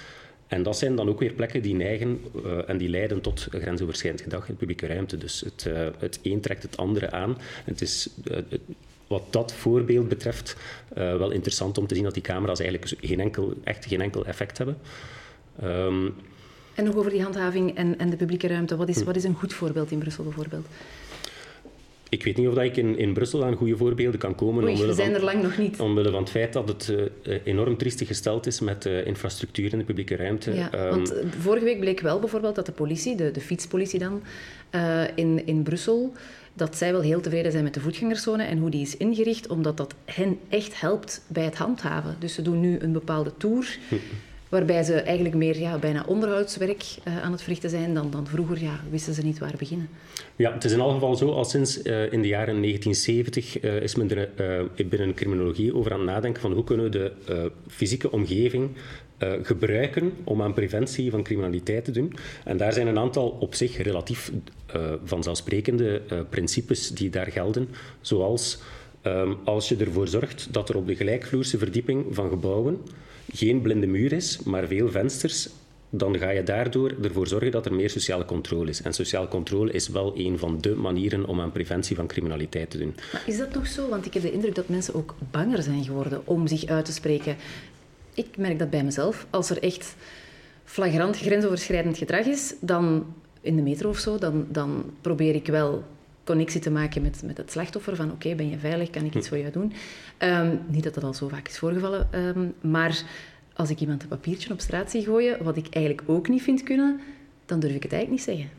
En 0.51 0.63
dat 0.63 0.79
zijn 0.79 0.97
dan 0.97 1.09
ook 1.09 1.19
weer 1.21 1.33
plekken 1.33 1.63
die 1.63 1.75
neigen 1.75 2.21
uh, 2.45 2.69
en 2.69 2.79
die 2.79 2.89
leiden 2.89 3.21
tot 3.21 3.47
grensoverschrijdend 3.51 4.23
gedrag 4.23 4.49
in 4.49 4.57
publieke 4.57 4.87
ruimte. 4.87 5.19
Dus 5.19 5.41
het, 5.41 5.65
uh, 5.69 5.89
het 5.99 6.19
een 6.23 6.41
trekt 6.41 6.63
het 6.63 6.77
andere 6.77 7.11
aan. 7.11 7.39
Het 7.65 7.81
is, 7.81 8.09
het, 8.23 8.61
wat 9.07 9.23
dat 9.31 9.53
voorbeeld 9.53 10.09
betreft 10.09 10.57
wel 10.95 11.31
interessant 11.31 11.79
om 11.79 11.87
te 11.87 11.95
zien 11.95 12.05
dat 12.05 12.15
die 12.15 12.23
camera's 12.23 12.61
eigenlijk 12.61 12.95
geen 13.01 13.21
enkel, 13.21 13.55
echt 13.65 13.87
geen 13.87 14.01
enkel 14.01 14.27
effect 14.27 14.59
hebben. 14.59 14.77
Um, 15.65 16.15
en 16.75 16.85
nog 16.85 16.97
over 16.97 17.11
die 17.11 17.23
handhaving 17.23 17.77
en, 17.77 17.99
en 17.99 18.11
de 18.11 18.17
publieke 18.17 18.47
ruimte. 18.47 18.77
Wat 18.77 18.89
is, 18.89 19.03
wat 19.03 19.17
is 19.17 19.25
een 19.25 19.35
goed 19.35 19.53
voorbeeld 19.53 19.91
in 19.91 19.99
Brussel 19.99 20.25
bijvoorbeeld? 20.25 20.67
Ik 22.11 22.25
weet 22.25 22.37
niet 22.37 22.49
of 22.49 22.55
dat 22.55 22.65
ik 22.65 22.77
in, 22.77 22.99
in 22.99 23.13
Brussel 23.13 23.45
aan 23.45 23.55
goede 23.55 23.77
voorbeelden 23.77 24.21
kan 24.21 24.35
komen. 24.35 24.65
Oei, 24.65 24.87
we 24.87 24.93
zijn 24.93 25.15
er 25.15 25.25
lang 25.25 25.43
nog 25.43 25.59
niet. 25.59 25.81
Omwille 25.81 26.11
van 26.11 26.21
het 26.21 26.31
feit 26.31 26.53
dat 26.53 26.69
het 26.69 26.95
uh, 27.23 27.37
enorm 27.45 27.77
triestig 27.77 28.07
gesteld 28.07 28.47
is 28.47 28.61
met 28.61 28.83
de 28.83 28.91
uh, 28.91 29.07
infrastructuur 29.07 29.73
in 29.73 29.79
de 29.79 29.85
publieke 29.85 30.17
ruimte. 30.17 30.55
Ja, 30.55 30.85
um, 30.85 30.91
want 30.91 31.15
vorige 31.39 31.65
week 31.65 31.81
bleek 31.81 32.01
wel 32.01 32.19
bijvoorbeeld 32.19 32.55
dat 32.55 32.67
de 32.67 32.73
politie, 32.73 33.17
de, 33.17 33.31
de 33.31 33.41
fietspolitie 33.41 33.99
dan, 33.99 34.23
uh, 34.75 35.03
in, 35.15 35.47
in 35.47 35.63
Brussel, 35.63 36.13
dat 36.55 36.77
zij 36.77 36.93
wel 36.93 37.01
heel 37.01 37.21
tevreden 37.21 37.53
zijn 37.53 37.65
met 37.65 37.75
de 37.75 37.81
voetgangerszone 37.81 38.43
en 38.43 38.59
hoe 38.59 38.71
die 38.71 38.83
is 38.83 38.97
ingericht, 38.97 39.49
omdat 39.49 39.77
dat 39.77 39.95
hen 40.05 40.39
echt 40.49 40.81
helpt 40.81 41.25
bij 41.27 41.45
het 41.45 41.57
handhaven. 41.57 42.17
Dus 42.19 42.35
ze 42.35 42.43
doen 42.43 42.61
nu 42.61 42.79
een 42.79 42.93
bepaalde 42.93 43.33
tour... 43.37 43.79
Waarbij 44.51 44.83
ze 44.83 44.95
eigenlijk 44.95 45.35
meer 45.35 45.59
ja, 45.59 45.79
bijna 45.79 46.05
onderhoudswerk 46.07 46.85
uh, 47.05 47.23
aan 47.23 47.33
het 47.33 47.41
verrichten 47.41 47.71
zijn 47.71 47.95
dan, 47.95 48.11
dan 48.11 48.27
vroeger. 48.27 48.63
Ja, 48.63 48.81
wisten 48.91 49.15
ze 49.15 49.23
niet 49.23 49.39
waar 49.39 49.55
beginnen. 49.59 49.89
Ja, 50.37 50.53
het 50.53 50.65
is 50.65 50.73
in 50.73 50.79
elk 50.79 50.93
geval 50.93 51.17
zo. 51.17 51.31
Al 51.31 51.45
sinds 51.45 51.83
uh, 51.83 52.13
in 52.13 52.23
de 52.23 52.29
jaren 52.29 52.63
1970 52.63 53.63
uh, 53.63 53.83
is 53.83 53.95
men 53.95 54.11
er 54.11 54.89
binnen 54.89 55.15
criminologie 55.15 55.75
over 55.75 55.93
aan 55.93 55.99
het 56.01 56.09
nadenken 56.09 56.41
van 56.41 56.53
hoe 56.53 56.65
kunnen 56.65 56.91
we 56.91 56.91
de 56.91 57.53
fysieke 57.69 58.11
omgeving 58.11 58.71
gebruiken 59.43 60.13
om 60.25 60.43
aan 60.43 60.55
preventie 60.55 61.11
van 61.11 61.23
criminaliteit 61.23 61.85
te 61.85 61.91
doen. 61.91 62.13
En 62.45 62.57
daar 62.57 62.73
zijn 62.73 62.87
een 62.87 62.99
aantal 62.99 63.29
op 63.29 63.55
zich 63.55 63.83
relatief 63.83 64.33
vanzelfsprekende 65.05 66.03
principes 66.31 66.89
die 66.89 67.11
daar 67.11 67.27
gelden. 67.27 67.69
Zoals 68.01 68.63
um, 69.03 69.37
als 69.45 69.69
je 69.69 69.77
ervoor 69.77 70.09
zorgt 70.09 70.53
dat 70.53 70.69
er 70.69 70.77
op 70.77 70.87
de 70.87 70.97
gelijkvloerse 70.97 71.59
verdieping 71.59 72.07
van 72.11 72.29
gebouwen 72.29 72.79
geen 73.33 73.61
blinde 73.61 73.87
muur 73.87 74.13
is, 74.13 74.39
maar 74.43 74.67
veel 74.67 74.91
vensters, 74.91 75.49
dan 75.91 76.19
ga 76.19 76.31
je 76.31 76.43
daardoor 76.43 76.95
ervoor 77.03 77.27
zorgen 77.27 77.51
dat 77.51 77.67
er 77.67 77.75
meer 77.75 77.91
sociale 77.91 78.25
controle 78.25 78.71
is. 78.71 78.83
En 78.83 78.93
sociale 78.93 79.29
controle 79.29 79.73
is 79.73 79.89
wel 79.89 80.13
een 80.17 80.39
van 80.39 80.61
de 80.61 80.75
manieren 80.75 81.27
om 81.27 81.41
aan 81.41 81.53
preventie 81.53 81.97
van 81.97 82.07
criminaliteit 82.07 82.71
te 82.71 82.79
doen. 82.79 82.95
Maar 83.13 83.23
is 83.27 83.39
dat 83.39 83.55
nog 83.55 83.67
zo? 83.67 83.89
Want 83.89 84.07
ik 84.07 84.15
heb 84.15 84.23
de 84.23 84.33
indruk 84.33 84.55
dat 84.55 84.69
mensen 84.69 84.95
ook 84.95 85.15
banger 85.31 85.63
zijn 85.63 85.85
geworden 85.85 86.27
om 86.27 86.47
zich 86.47 86.67
uit 86.67 86.85
te 86.85 86.93
spreken. 86.93 87.37
Ik 88.15 88.37
merk 88.37 88.59
dat 88.59 88.71
bij 88.71 88.85
mezelf. 88.85 89.27
Als 89.31 89.51
er 89.51 89.63
echt 89.63 89.95
flagrant 90.65 91.17
grensoverschrijdend 91.17 91.99
gedrag 91.99 92.27
is, 92.27 92.55
dan 92.61 93.15
in 93.41 93.57
de 93.57 93.63
metro 93.63 93.89
of 93.89 93.99
zo, 93.99 94.19
dan, 94.19 94.47
dan 94.49 94.85
probeer 95.01 95.35
ik 95.35 95.47
wel 95.47 95.85
connectie 96.31 96.61
te 96.61 96.71
maken 96.71 97.03
met, 97.03 97.23
met 97.25 97.37
het 97.37 97.51
slachtoffer. 97.53 97.97
Van 97.97 98.05
oké, 98.05 98.15
okay, 98.15 98.37
ben 98.37 98.51
je 98.51 98.59
veilig? 98.59 98.91
Kan 98.91 99.05
ik 99.05 99.15
iets 99.15 99.29
voor 99.29 99.39
jou 99.39 99.53
doen? 99.53 99.73
Um, 100.19 100.61
niet 100.67 100.85
dat 100.85 100.95
dat 100.95 101.05
al 101.05 101.15
zo 101.15 101.29
vaak 101.29 101.49
is 101.49 101.59
voorgevallen. 101.59 102.09
Um, 102.15 102.55
maar 102.61 103.03
als 103.55 103.71
ik 103.71 103.81
iemand 103.81 104.03
een 104.03 104.09
papiertje 104.09 104.53
op 104.53 104.61
straat 104.61 104.91
zie 104.91 105.05
gooien, 105.05 105.45
wat 105.45 105.57
ik 105.57 105.67
eigenlijk 105.71 106.09
ook 106.09 106.29
niet 106.29 106.43
vind 106.43 106.63
kunnen, 106.63 107.01
dan 107.47 107.61
durf 107.61 107.75
ik 107.75 107.83
het 107.83 107.93
eigenlijk 107.93 108.27
niet 108.27 108.37
zeggen. 108.37 108.59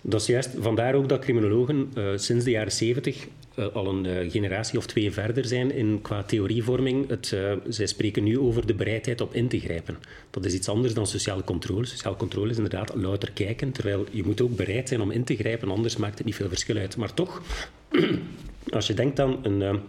Dat 0.00 0.20
is 0.20 0.26
juist. 0.26 0.50
Vandaar 0.58 0.94
ook 0.94 1.08
dat 1.08 1.20
criminologen 1.20 1.90
uh, 1.94 2.10
sinds 2.14 2.44
de 2.44 2.50
jaren 2.50 2.72
70 2.72 3.16
uh, 3.24 3.30
al 3.72 3.86
een 3.86 4.04
uh, 4.04 4.30
generatie 4.30 4.78
of 4.78 4.86
twee 4.86 5.12
verder 5.12 5.44
zijn 5.44 5.70
in, 5.70 5.98
qua 6.02 6.22
theorievorming. 6.22 7.08
Het, 7.08 7.36
zij 7.68 7.86
spreken 7.86 8.24
nu 8.24 8.38
over 8.38 8.66
de 8.66 8.74
bereidheid 8.74 9.20
op 9.20 9.34
in 9.34 9.48
te 9.48 9.60
grijpen. 9.60 9.96
Dat 10.30 10.44
is 10.44 10.54
iets 10.54 10.68
anders 10.68 10.94
dan 10.94 11.06
sociale 11.06 11.44
controle. 11.44 11.86
Sociale 11.86 12.16
controle 12.16 12.50
is 12.50 12.56
inderdaad 12.56 12.94
louter 12.94 13.30
kijken, 13.32 13.72
terwijl 13.72 14.06
je 14.10 14.24
moet 14.24 14.40
ook 14.40 14.56
bereid 14.56 14.88
zijn 14.88 15.00
om 15.00 15.10
in 15.10 15.24
te 15.24 15.36
grijpen, 15.36 15.70
anders 15.70 15.96
maakt 15.96 16.16
het 16.18 16.26
niet 16.26 16.34
veel 16.34 16.48
verschil 16.48 16.76
uit. 16.76 16.96
Maar 16.96 17.14
toch, 17.14 17.42
als 18.70 18.86
je 18.86 18.94
denkt 18.94 19.20
aan 19.20 19.38
een 19.42 19.80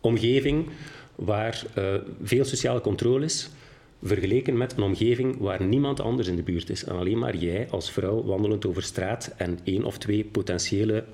omgeving 0.00 0.68
waar 1.14 1.64
veel 2.22 2.44
sociale 2.44 2.80
controle 2.80 3.24
is, 3.24 3.50
vergeleken 4.02 4.56
met 4.56 4.76
een 4.76 4.82
omgeving 4.82 5.38
waar 5.38 5.64
niemand 5.64 6.00
anders 6.00 6.28
in 6.28 6.36
de 6.36 6.42
buurt 6.42 6.70
is 6.70 6.84
en 6.84 6.96
alleen 6.96 7.18
maar 7.18 7.36
jij 7.36 7.68
als 7.70 7.90
vrouw 7.90 8.24
wandelend 8.24 8.66
over 8.66 8.82
straat 8.82 9.34
en 9.36 9.58
één 9.64 9.84
of 9.84 9.98
twee 9.98 10.24
potentiële 10.24 11.04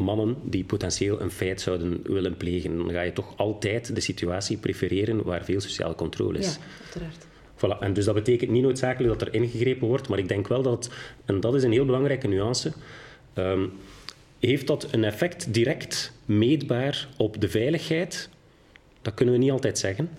mannen 0.00 0.36
die 0.42 0.64
potentieel 0.64 1.20
een 1.20 1.30
feit 1.30 1.60
zouden 1.60 2.00
willen 2.02 2.36
plegen, 2.36 2.76
dan 2.76 2.90
ga 2.90 3.00
je 3.00 3.12
toch 3.12 3.36
altijd 3.36 3.94
de 3.94 4.00
situatie 4.00 4.56
prefereren 4.56 5.24
waar 5.24 5.44
veel 5.44 5.60
sociale 5.60 5.94
controle 5.94 6.38
is. 6.38 6.54
Ja, 6.54 6.60
uiteraard. 6.82 7.26
Voilà. 7.56 7.82
En 7.82 7.92
dus 7.92 8.04
dat 8.04 8.14
betekent 8.14 8.50
niet 8.50 8.62
noodzakelijk 8.62 9.18
dat 9.18 9.28
er 9.28 9.34
ingegrepen 9.34 9.88
wordt, 9.88 10.08
maar 10.08 10.18
ik 10.18 10.28
denk 10.28 10.48
wel 10.48 10.62
dat, 10.62 10.90
en 11.24 11.40
dat 11.40 11.54
is 11.54 11.62
een 11.62 11.72
heel 11.72 11.84
belangrijke 11.84 12.28
nuance, 12.28 12.72
um, 13.34 13.72
heeft 14.38 14.66
dat 14.66 14.88
een 14.90 15.04
effect 15.04 15.54
direct 15.54 16.12
meetbaar 16.24 17.08
op 17.16 17.40
de 17.40 17.48
veiligheid? 17.48 18.28
Dat 19.02 19.14
kunnen 19.14 19.34
we 19.34 19.40
niet 19.40 19.50
altijd 19.50 19.78
zeggen. 19.78 20.10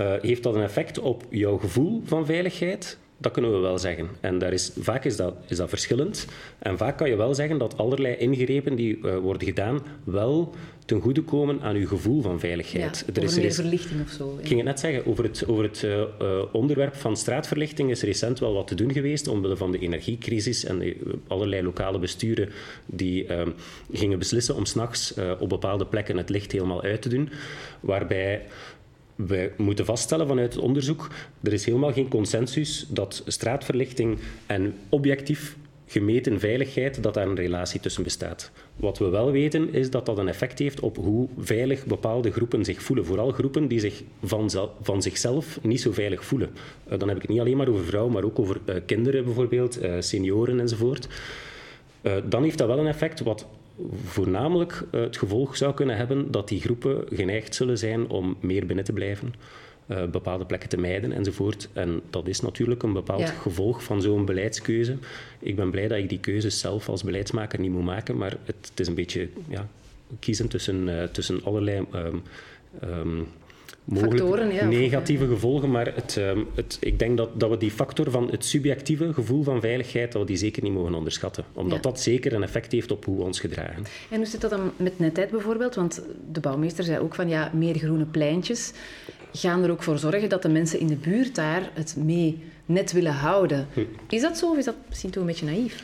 Uh, 0.00 0.12
heeft 0.20 0.42
dat 0.42 0.54
een 0.54 0.62
effect 0.62 0.98
op 0.98 1.24
jouw 1.30 1.58
gevoel 1.58 2.02
van 2.04 2.26
veiligheid? 2.26 2.98
Dat 3.20 3.32
kunnen 3.32 3.52
we 3.52 3.58
wel 3.58 3.78
zeggen. 3.78 4.08
En 4.20 4.38
daar 4.38 4.52
is, 4.52 4.70
vaak 4.78 5.04
is 5.04 5.16
dat, 5.16 5.34
is 5.46 5.56
dat 5.56 5.68
verschillend. 5.68 6.26
En 6.58 6.78
vaak 6.78 6.98
kan 6.98 7.08
je 7.08 7.16
wel 7.16 7.34
zeggen 7.34 7.58
dat 7.58 7.78
allerlei 7.78 8.16
ingrepen 8.16 8.74
die 8.74 8.98
uh, 8.98 9.18
worden 9.18 9.48
gedaan 9.48 9.80
wel 10.04 10.54
ten 10.84 11.00
goede 11.00 11.22
komen 11.22 11.60
aan 11.60 11.74
uw 11.74 11.86
gevoel 11.86 12.22
van 12.22 12.40
veiligheid. 12.40 13.04
Ja, 13.06 13.14
er 13.14 13.22
is, 13.22 13.36
meer 13.36 13.52
verlichting 13.52 14.00
of 14.02 14.10
zo. 14.10 14.36
Ik 14.40 14.46
ging 14.46 14.58
het 14.58 14.68
net 14.68 14.80
zeggen, 14.80 15.06
over 15.06 15.24
het, 15.24 15.44
over 15.46 15.64
het 15.64 15.82
uh, 15.82 16.04
onderwerp 16.52 16.94
van 16.94 17.16
straatverlichting 17.16 17.90
is 17.90 18.02
recent 18.02 18.38
wel 18.38 18.52
wat 18.52 18.66
te 18.66 18.74
doen 18.74 18.92
geweest, 18.92 19.28
omwille 19.28 19.56
van 19.56 19.72
de 19.72 19.78
energiecrisis 19.78 20.64
en 20.64 20.78
de, 20.78 20.96
allerlei 21.26 21.62
lokale 21.62 21.98
besturen 21.98 22.48
die 22.86 23.26
gingen 23.92 24.18
beslissen 24.18 24.54
om 24.54 24.64
s'nachts 24.64 25.14
op 25.38 25.48
bepaalde 25.48 25.86
plekken 25.86 26.16
het 26.16 26.28
licht 26.28 26.52
helemaal 26.52 26.82
uit 26.82 27.02
te 27.02 27.08
doen, 27.08 27.28
waarbij 27.80 28.46
we 29.26 29.52
moeten 29.56 29.84
vaststellen 29.84 30.26
vanuit 30.26 30.54
het 30.54 30.62
onderzoek, 30.62 31.10
er 31.42 31.52
is 31.52 31.64
helemaal 31.64 31.92
geen 31.92 32.08
consensus 32.08 32.86
dat 32.88 33.22
straatverlichting 33.26 34.18
en 34.46 34.74
objectief 34.88 35.56
gemeten 35.86 36.40
veiligheid, 36.40 37.02
dat 37.02 37.14
daar 37.14 37.26
een 37.26 37.36
relatie 37.36 37.80
tussen 37.80 38.02
bestaat. 38.02 38.50
Wat 38.76 38.98
we 38.98 39.08
wel 39.08 39.30
weten, 39.30 39.72
is 39.72 39.90
dat 39.90 40.06
dat 40.06 40.18
een 40.18 40.28
effect 40.28 40.58
heeft 40.58 40.80
op 40.80 40.96
hoe 40.96 41.28
veilig 41.38 41.86
bepaalde 41.86 42.30
groepen 42.30 42.64
zich 42.64 42.82
voelen. 42.82 43.04
Vooral 43.04 43.30
groepen 43.30 43.68
die 43.68 43.80
zich 43.80 44.02
van, 44.22 44.50
van 44.82 45.02
zichzelf 45.02 45.58
niet 45.62 45.80
zo 45.80 45.92
veilig 45.92 46.24
voelen. 46.24 46.50
Uh, 46.90 46.98
dan 46.98 47.08
heb 47.08 47.16
ik 47.16 47.22
het 47.22 47.30
niet 47.30 47.40
alleen 47.40 47.56
maar 47.56 47.68
over 47.68 47.84
vrouwen, 47.84 48.12
maar 48.12 48.24
ook 48.24 48.38
over 48.38 48.60
uh, 48.66 48.74
kinderen 48.86 49.24
bijvoorbeeld, 49.24 49.82
uh, 49.82 49.94
senioren 49.98 50.60
enzovoort. 50.60 51.08
dan 52.28 52.42
heeft 52.42 52.58
dat 52.58 52.66
wel 52.66 52.78
een 52.78 52.86
effect 52.86 53.20
wat 53.20 53.46
voornamelijk 54.04 54.82
eh, 54.90 55.00
het 55.00 55.16
gevolg 55.16 55.56
zou 55.56 55.74
kunnen 55.74 55.96
hebben 55.96 56.30
dat 56.30 56.48
die 56.48 56.60
groepen 56.60 57.04
geneigd 57.10 57.54
zullen 57.54 57.78
zijn 57.78 58.08
om 58.08 58.36
meer 58.40 58.66
binnen 58.66 58.84
te 58.84 58.92
blijven, 58.92 59.34
uh, 59.86 60.04
bepaalde 60.04 60.44
plekken 60.44 60.68
te 60.68 60.76
mijden 60.76 61.12
enzovoort. 61.12 61.68
En 61.72 62.00
dat 62.10 62.28
is 62.28 62.40
natuurlijk 62.40 62.82
een 62.82 62.92
bepaald 62.92 63.20
ja. 63.20 63.26
gevolg 63.26 63.82
van 63.82 64.02
zo'n 64.02 64.24
beleidskeuze. 64.24 64.96
Ik 65.38 65.56
ben 65.56 65.70
blij 65.70 65.88
dat 65.88 65.98
ik 65.98 66.08
die 66.08 66.20
keuzes 66.20 66.58
zelf 66.58 66.88
als 66.88 67.02
beleidsmaker 67.02 67.60
niet 67.60 67.70
moet 67.70 67.84
maken, 67.84 68.16
maar 68.16 68.36
het, 68.44 68.68
het 68.70 68.80
is 68.80 68.86
een 68.86 68.94
beetje 68.94 69.28
ja, 69.48 69.68
kiezen 70.18 70.48
tussen, 70.48 70.88
uh, 70.88 71.02
tussen 71.02 71.44
allerlei. 71.44 71.86
Um, 71.94 72.22
um, 72.84 73.26
Factoren, 73.94 74.52
ja, 74.52 74.64
negatieve 74.64 75.26
gevolgen, 75.26 75.70
maar 75.70 75.94
het, 75.94 76.16
um, 76.16 76.46
het, 76.54 76.76
ik 76.80 76.98
denk 76.98 77.16
dat, 77.16 77.40
dat 77.40 77.50
we 77.50 77.56
die 77.56 77.70
factor 77.70 78.10
van 78.10 78.30
het 78.30 78.44
subjectieve 78.44 79.12
gevoel 79.12 79.42
van 79.42 79.60
veiligheid, 79.60 80.12
dat 80.12 80.20
we 80.20 80.26
die 80.26 80.36
zeker 80.36 80.62
niet 80.62 80.72
mogen 80.72 80.94
onderschatten. 80.94 81.44
Omdat 81.52 81.76
ja. 81.76 81.90
dat 81.90 82.00
zeker 82.00 82.32
een 82.32 82.42
effect 82.42 82.72
heeft 82.72 82.90
op 82.90 83.04
hoe 83.04 83.16
we 83.16 83.22
ons 83.22 83.40
gedragen. 83.40 83.84
En 84.10 84.16
hoe 84.16 84.26
zit 84.26 84.40
dat 84.40 84.50
dan 84.50 84.72
met 84.76 84.98
netheid 84.98 85.30
bijvoorbeeld? 85.30 85.74
Want 85.74 86.02
de 86.32 86.40
bouwmeester 86.40 86.84
zei 86.84 86.98
ook 86.98 87.14
van 87.14 87.28
ja, 87.28 87.50
meer 87.54 87.74
groene 87.74 88.04
pleintjes 88.04 88.72
gaan 89.32 89.64
er 89.64 89.70
ook 89.70 89.82
voor 89.82 89.98
zorgen 89.98 90.28
dat 90.28 90.42
de 90.42 90.48
mensen 90.48 90.80
in 90.80 90.86
de 90.86 90.96
buurt 90.96 91.34
daar 91.34 91.70
het 91.74 91.96
mee 91.96 92.42
net 92.66 92.92
willen 92.92 93.12
houden. 93.12 93.66
Hm. 93.72 93.80
Is 94.08 94.22
dat 94.22 94.38
zo 94.38 94.50
of 94.50 94.56
is 94.56 94.64
dat 94.64 94.74
misschien 94.88 95.10
toch 95.10 95.20
een 95.20 95.28
beetje 95.28 95.46
naïef? 95.46 95.82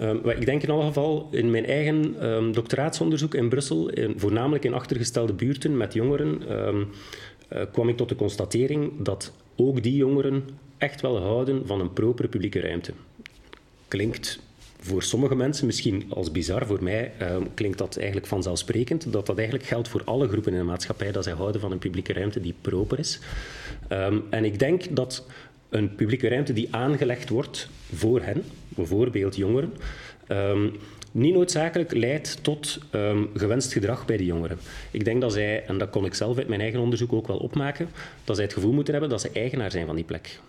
Um, 0.00 0.28
ik 0.28 0.46
denk 0.46 0.62
in 0.62 0.70
alle 0.70 0.84
geval 0.84 1.28
in 1.30 1.50
mijn 1.50 1.66
eigen 1.66 2.26
um, 2.26 2.52
doctoraatsonderzoek 2.52 3.34
in 3.34 3.48
Brussel, 3.48 3.90
voornamelijk 4.16 4.64
in 4.64 4.74
achtergestelde 4.74 5.32
buurten 5.32 5.76
met 5.76 5.92
jongeren, 5.92 6.58
um, 6.66 6.88
uh, 7.52 7.62
kwam 7.72 7.88
ik 7.88 7.96
tot 7.96 8.08
de 8.08 8.16
constatering 8.16 8.92
dat 8.98 9.32
ook 9.56 9.82
die 9.82 9.96
jongeren 9.96 10.44
echt 10.76 11.00
wel 11.00 11.18
houden 11.18 11.66
van 11.66 11.80
een 11.80 11.92
propere 11.92 12.28
publieke 12.28 12.60
ruimte. 12.60 12.92
Klinkt 13.88 14.40
voor 14.80 15.02
sommige 15.02 15.34
mensen 15.34 15.66
misschien 15.66 16.04
als 16.08 16.32
bizar, 16.32 16.66
voor 16.66 16.82
mij 16.82 17.12
klinkt 17.54 17.78
dat 17.78 17.96
eigenlijk 17.96 18.26
vanzelfsprekend, 18.26 19.12
dat 19.12 19.26
dat 19.26 19.36
eigenlijk 19.36 19.68
geldt 19.68 19.88
voor 19.88 20.02
alle 20.04 20.28
groepen 20.28 20.52
in 20.52 20.58
de 20.58 20.64
maatschappij, 20.64 21.12
dat 21.12 21.24
zij 21.24 21.32
houden 21.32 21.60
van 21.60 21.72
een 21.72 21.78
publieke 21.78 22.12
ruimte 22.12 22.40
die 22.40 22.54
proper 22.60 22.98
is. 22.98 23.20
en 24.30 24.44
ik 24.44 24.58
denk 24.58 24.96
dat 24.96 25.26
een 25.68 25.94
publieke 25.94 26.28
ruimte 26.28 26.52
die 26.52 26.68
aangelegd 26.70 27.28
wordt 27.28 27.68
voor 27.94 28.22
hen, 28.22 28.44
bijvoorbeeld 28.78 29.36
jongeren, 29.36 29.72
um, 30.28 30.76
niet 31.12 31.34
noodzakelijk 31.34 31.92
leidt 31.92 32.38
tot 32.42 32.78
um, 32.94 33.28
gewenst 33.34 33.72
gedrag 33.72 34.06
bij 34.06 34.16
de 34.16 34.24
jongeren. 34.24 34.58
Ik 34.90 35.04
denk 35.04 35.20
dat 35.20 35.32
zij, 35.32 35.64
en 35.64 35.78
dat 35.78 35.90
kon 35.90 36.04
ik 36.04 36.14
zelf 36.14 36.36
uit 36.36 36.48
mijn 36.48 36.60
eigen 36.60 36.80
onderzoek 36.80 37.12
ook 37.12 37.26
wel 37.26 37.36
opmaken, 37.36 37.88
dat 38.24 38.36
zij 38.36 38.44
het 38.44 38.54
gevoel 38.54 38.72
moeten 38.72 38.92
hebben 38.92 39.10
dat 39.10 39.20
ze 39.20 39.30
eigenaar 39.32 39.70
zijn 39.70 39.86
van 39.86 39.96
die 39.96 40.04
plek. 40.04 40.40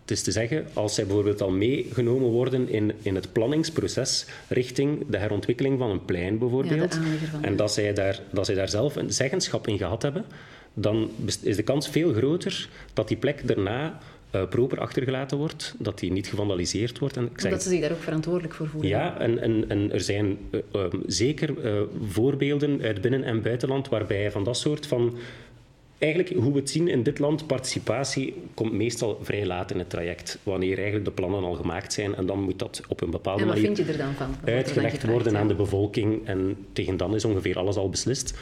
Het 0.00 0.12
is 0.12 0.22
te 0.22 0.32
zeggen, 0.32 0.66
als 0.72 0.94
zij 0.94 1.06
bijvoorbeeld 1.06 1.42
al 1.42 1.50
meegenomen 1.50 2.28
worden 2.28 2.68
in, 2.68 2.92
in 3.02 3.14
het 3.14 3.32
planningsproces 3.32 4.26
richting 4.48 5.06
de 5.08 5.18
herontwikkeling 5.18 5.78
van 5.78 5.90
een 5.90 6.04
plein 6.04 6.38
bijvoorbeeld, 6.38 6.94
ja, 6.94 7.40
en 7.40 7.56
dat 7.56 7.72
zij, 7.72 7.92
daar, 7.92 8.20
dat 8.32 8.46
zij 8.46 8.54
daar 8.54 8.68
zelf 8.68 8.96
een 8.96 9.12
zeggenschap 9.12 9.68
in 9.68 9.78
gehad 9.78 10.02
hebben, 10.02 10.24
dan 10.74 11.10
is 11.42 11.56
de 11.56 11.62
kans 11.62 11.88
veel 11.88 12.12
groter 12.12 12.68
dat 12.92 13.08
die 13.08 13.16
plek 13.16 13.48
daarna 13.48 13.98
uh, 14.34 14.48
proper 14.48 14.80
achtergelaten 14.80 15.38
wordt, 15.38 15.74
dat 15.78 15.98
die 15.98 16.12
niet 16.12 16.26
gevandaliseerd 16.26 16.98
wordt. 16.98 17.16
En 17.16 17.24
ik 17.24 17.40
zeg, 17.40 17.50
dat 17.50 17.62
ze 17.62 17.68
zich 17.68 17.80
daar 17.80 17.92
ook 17.92 18.02
verantwoordelijk 18.02 18.54
voor 18.54 18.68
voelen. 18.68 18.90
Ja, 18.90 19.20
en, 19.20 19.38
en, 19.38 19.68
en 19.68 19.92
er 19.92 20.00
zijn 20.00 20.38
uh, 20.50 20.60
uh, 20.74 20.84
zeker 21.06 21.54
voorbeelden 22.08 22.82
uit 22.82 23.00
binnen- 23.00 23.24
en 23.24 23.42
buitenland 23.42 23.88
waarbij 23.88 24.30
van 24.30 24.44
dat 24.44 24.56
soort 24.56 24.86
van... 24.86 25.16
Eigenlijk, 25.98 26.34
hoe 26.34 26.52
we 26.52 26.58
het 26.58 26.70
zien 26.70 26.88
in 26.88 27.02
dit 27.02 27.18
land, 27.18 27.46
participatie 27.46 28.34
komt 28.54 28.72
meestal 28.72 29.18
vrij 29.22 29.46
laat 29.46 29.70
in 29.70 29.78
het 29.78 29.90
traject. 29.90 30.38
Wanneer 30.42 30.76
eigenlijk 30.76 31.04
de 31.04 31.10
plannen 31.10 31.44
al 31.44 31.54
gemaakt 31.54 31.92
zijn. 31.92 32.14
En 32.14 32.26
dan 32.26 32.40
moet 32.40 32.58
dat 32.58 32.82
op 32.88 33.00
een 33.00 33.10
bepaalde 33.10 33.40
en 33.40 33.46
wat 33.46 33.56
manier 33.56 33.74
vind 33.74 33.86
je 33.86 33.92
er 33.92 33.98
dan 33.98 34.14
van? 34.14 34.34
uitgelegd 34.44 35.06
worden 35.06 35.36
aan 35.36 35.48
de 35.48 35.54
bevolking. 35.54 36.26
En 36.26 36.56
tegen 36.72 36.96
dan 36.96 37.14
is 37.14 37.24
ongeveer 37.24 37.58
alles 37.58 37.76
al 37.76 37.88
beslist. 37.88 38.38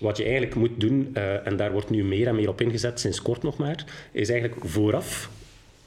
Wat 0.00 0.16
je 0.16 0.22
eigenlijk 0.22 0.54
moet 0.54 0.80
doen, 0.80 1.10
uh, 1.14 1.46
en 1.46 1.56
daar 1.56 1.72
wordt 1.72 1.90
nu 1.90 2.04
meer 2.04 2.26
en 2.26 2.34
meer 2.34 2.48
op 2.48 2.60
ingezet, 2.60 3.00
sinds 3.00 3.22
kort 3.22 3.42
nog 3.42 3.56
maar, 3.56 3.84
is 4.12 4.28
eigenlijk 4.28 4.64
vooraf 4.64 5.30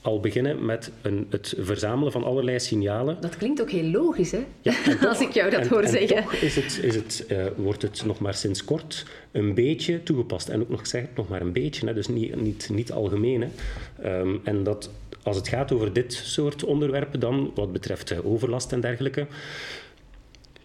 al 0.03 0.20
beginnen 0.20 0.65
met 0.65 0.91
een, 1.01 1.27
het 1.29 1.53
verzamelen 1.58 2.12
van 2.12 2.24
allerlei 2.24 2.60
signalen. 2.60 3.17
Dat 3.22 3.38
klinkt 3.38 3.62
ook 3.62 3.72
heel 3.72 3.84
logisch, 3.84 4.32
hè? 4.32 4.46
Ja, 4.62 4.74
toch, 4.86 5.05
Als 5.05 5.20
ik 5.20 5.32
jou 5.32 5.50
dat 5.50 5.62
en, 5.62 5.67
hoor 5.67 5.82
en 5.82 5.89
zeggen. 5.89 6.24
Toch 6.24 6.34
is 6.34 6.55
het, 6.55 6.79
is 6.84 6.96
het, 6.96 7.25
uh, 7.32 7.46
wordt 7.55 7.82
het 7.82 8.05
nog 8.05 8.20
maar 8.20 8.34
sinds 8.34 8.63
kort 8.63 9.05
een 9.32 9.53
beetje 9.53 10.03
toegepast. 10.03 10.50
En 10.50 10.62
ook 10.62 10.70
nog 10.70 10.79
gezegd, 10.79 11.08
nog 11.15 11.27
maar 11.27 11.41
een 11.41 11.51
beetje, 11.51 11.88
hè, 11.88 11.93
dus 11.93 12.08
niet, 12.08 12.36
niet, 12.36 12.70
niet 12.72 12.91
algemeen. 12.91 13.41
Hè. 13.41 14.20
Um, 14.20 14.41
en 14.43 14.63
dat 14.63 14.89
als 15.24 15.36
het 15.36 15.48
gaat 15.48 15.72
over 15.72 15.93
dit 15.93 16.13
soort 16.13 16.63
onderwerpen 16.63 17.20
dan, 17.20 17.51
wat 17.55 17.72
betreft 17.72 18.12
uh, 18.12 18.25
overlast 18.25 18.72
en 18.72 18.82
dergelijke, 18.82 19.27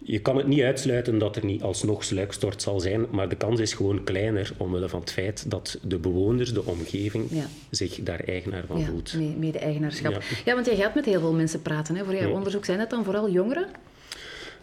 je 0.01 0.19
kan 0.19 0.37
het 0.37 0.47
niet 0.47 0.61
uitsluiten 0.61 1.17
dat 1.17 1.35
er 1.35 1.45
niet 1.45 1.61
alsnog 1.61 2.03
sluikstort 2.03 2.61
zal 2.61 2.79
zijn, 2.79 3.05
maar 3.11 3.29
de 3.29 3.35
kans 3.35 3.59
is 3.59 3.73
gewoon 3.73 4.03
kleiner 4.03 4.51
omwille 4.57 4.89
van 4.89 4.99
het 4.99 5.11
feit 5.11 5.49
dat 5.51 5.79
de 5.81 5.97
bewoners, 5.97 6.53
de 6.53 6.65
omgeving, 6.65 7.25
ja. 7.29 7.45
zich 7.69 8.03
daar 8.03 8.19
eigenaar 8.19 8.63
van 8.65 8.79
ja, 8.79 8.85
voelt. 8.85 9.13
Mede-eigenaarschap. 9.37 10.11
Ja. 10.11 10.19
ja. 10.45 10.53
want 10.53 10.65
jij 10.65 10.75
gaat 10.75 10.95
met 10.95 11.05
heel 11.05 11.19
veel 11.19 11.33
mensen 11.33 11.61
praten. 11.61 11.95
Hè? 11.95 12.03
Voor 12.03 12.15
jouw 12.15 12.31
onderzoek 12.31 12.65
zijn 12.65 12.79
het 12.79 12.89
dan 12.89 13.03
vooral 13.03 13.29
jongeren? 13.29 13.67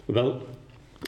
Wel, 0.05 0.43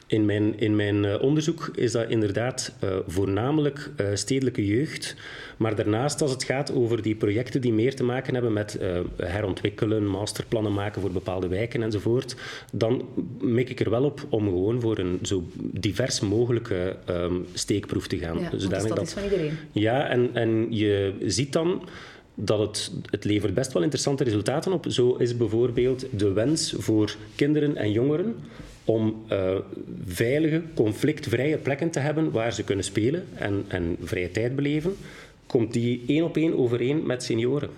in 0.07 0.25
mijn, 0.25 0.59
in 0.59 0.77
mijn 0.77 1.05
uh, 1.05 1.23
onderzoek 1.23 1.71
is 1.75 1.93
dat 1.93 2.09
inderdaad 2.11 2.73
uh, 2.85 2.91
voornamelijk 3.07 3.91
uh, 4.01 4.07
stedelijke 4.15 4.67
jeugd. 4.67 5.17
Maar 5.57 5.77
daarnaast, 5.77 6.23
als 6.23 6.31
het 6.31 6.45
gaat 6.45 6.73
over 6.73 7.03
die 7.03 7.15
projecten 7.15 7.61
die 7.61 7.73
meer 7.73 7.95
te 7.95 8.05
maken 8.05 8.35
hebben 8.35 8.53
met 8.53 8.79
herontwikkelen, 9.17 10.07
masterplannen 10.07 10.73
maken 10.73 11.01
voor 11.01 11.11
bepaalde 11.11 11.49
wijken 11.49 11.83
enzovoort, 11.83 12.37
dan 12.73 13.09
mik 13.41 13.71
ik 13.71 13.81
er 13.81 13.91
wel 13.91 14.05
op 14.05 14.27
om 14.29 14.45
gewoon 14.45 14.81
voor 14.81 14.99
een 14.99 15.19
zo 15.23 15.45
divers 15.57 16.21
mogelijke 16.21 16.97
um, 17.09 17.47
steekproef 17.53 18.07
te 18.07 18.19
gaan. 18.19 18.39
Ja, 18.39 18.51
dus 18.51 18.69
dat 18.69 19.01
is 19.01 19.13
van 19.13 19.23
iedereen. 19.23 19.53
Ja, 19.73 20.09
en, 20.09 20.31
en 20.35 20.67
je 20.71 21.15
ziet 21.21 21.53
dan 21.53 21.83
dat 22.35 22.59
het, 22.59 22.93
het 23.11 23.25
levert 23.25 23.55
best 23.55 23.73
wel 23.73 23.83
interessante 23.83 24.25
resultaten 24.25 24.73
op. 24.73 24.87
Zo 24.89 25.15
is 25.15 25.37
bijvoorbeeld 25.37 26.07
de 26.11 26.33
wens 26.33 26.75
voor 26.77 27.17
kinderen 27.35 27.77
en 27.77 27.93
jongeren 27.93 28.35
om 28.89 29.23
uh, 29.33 29.55
veilige, 30.05 30.63
conflictvrije 30.75 31.57
plekken 31.57 31.91
te 31.91 31.99
hebben 31.99 32.31
waar 32.31 32.53
ze 32.53 32.65
kunnen 32.65 32.85
spelen 32.85 33.25
en, 33.35 33.65
en 33.69 33.97
vrije 34.03 34.31
tijd 34.31 34.57
beleven, 34.57 34.97
komt 35.47 35.73
die 35.73 36.05
één 36.07 36.25
op 36.25 36.37
één 36.37 36.59
overeen 36.59 37.07
met 37.07 37.23
senioren. 37.23 37.71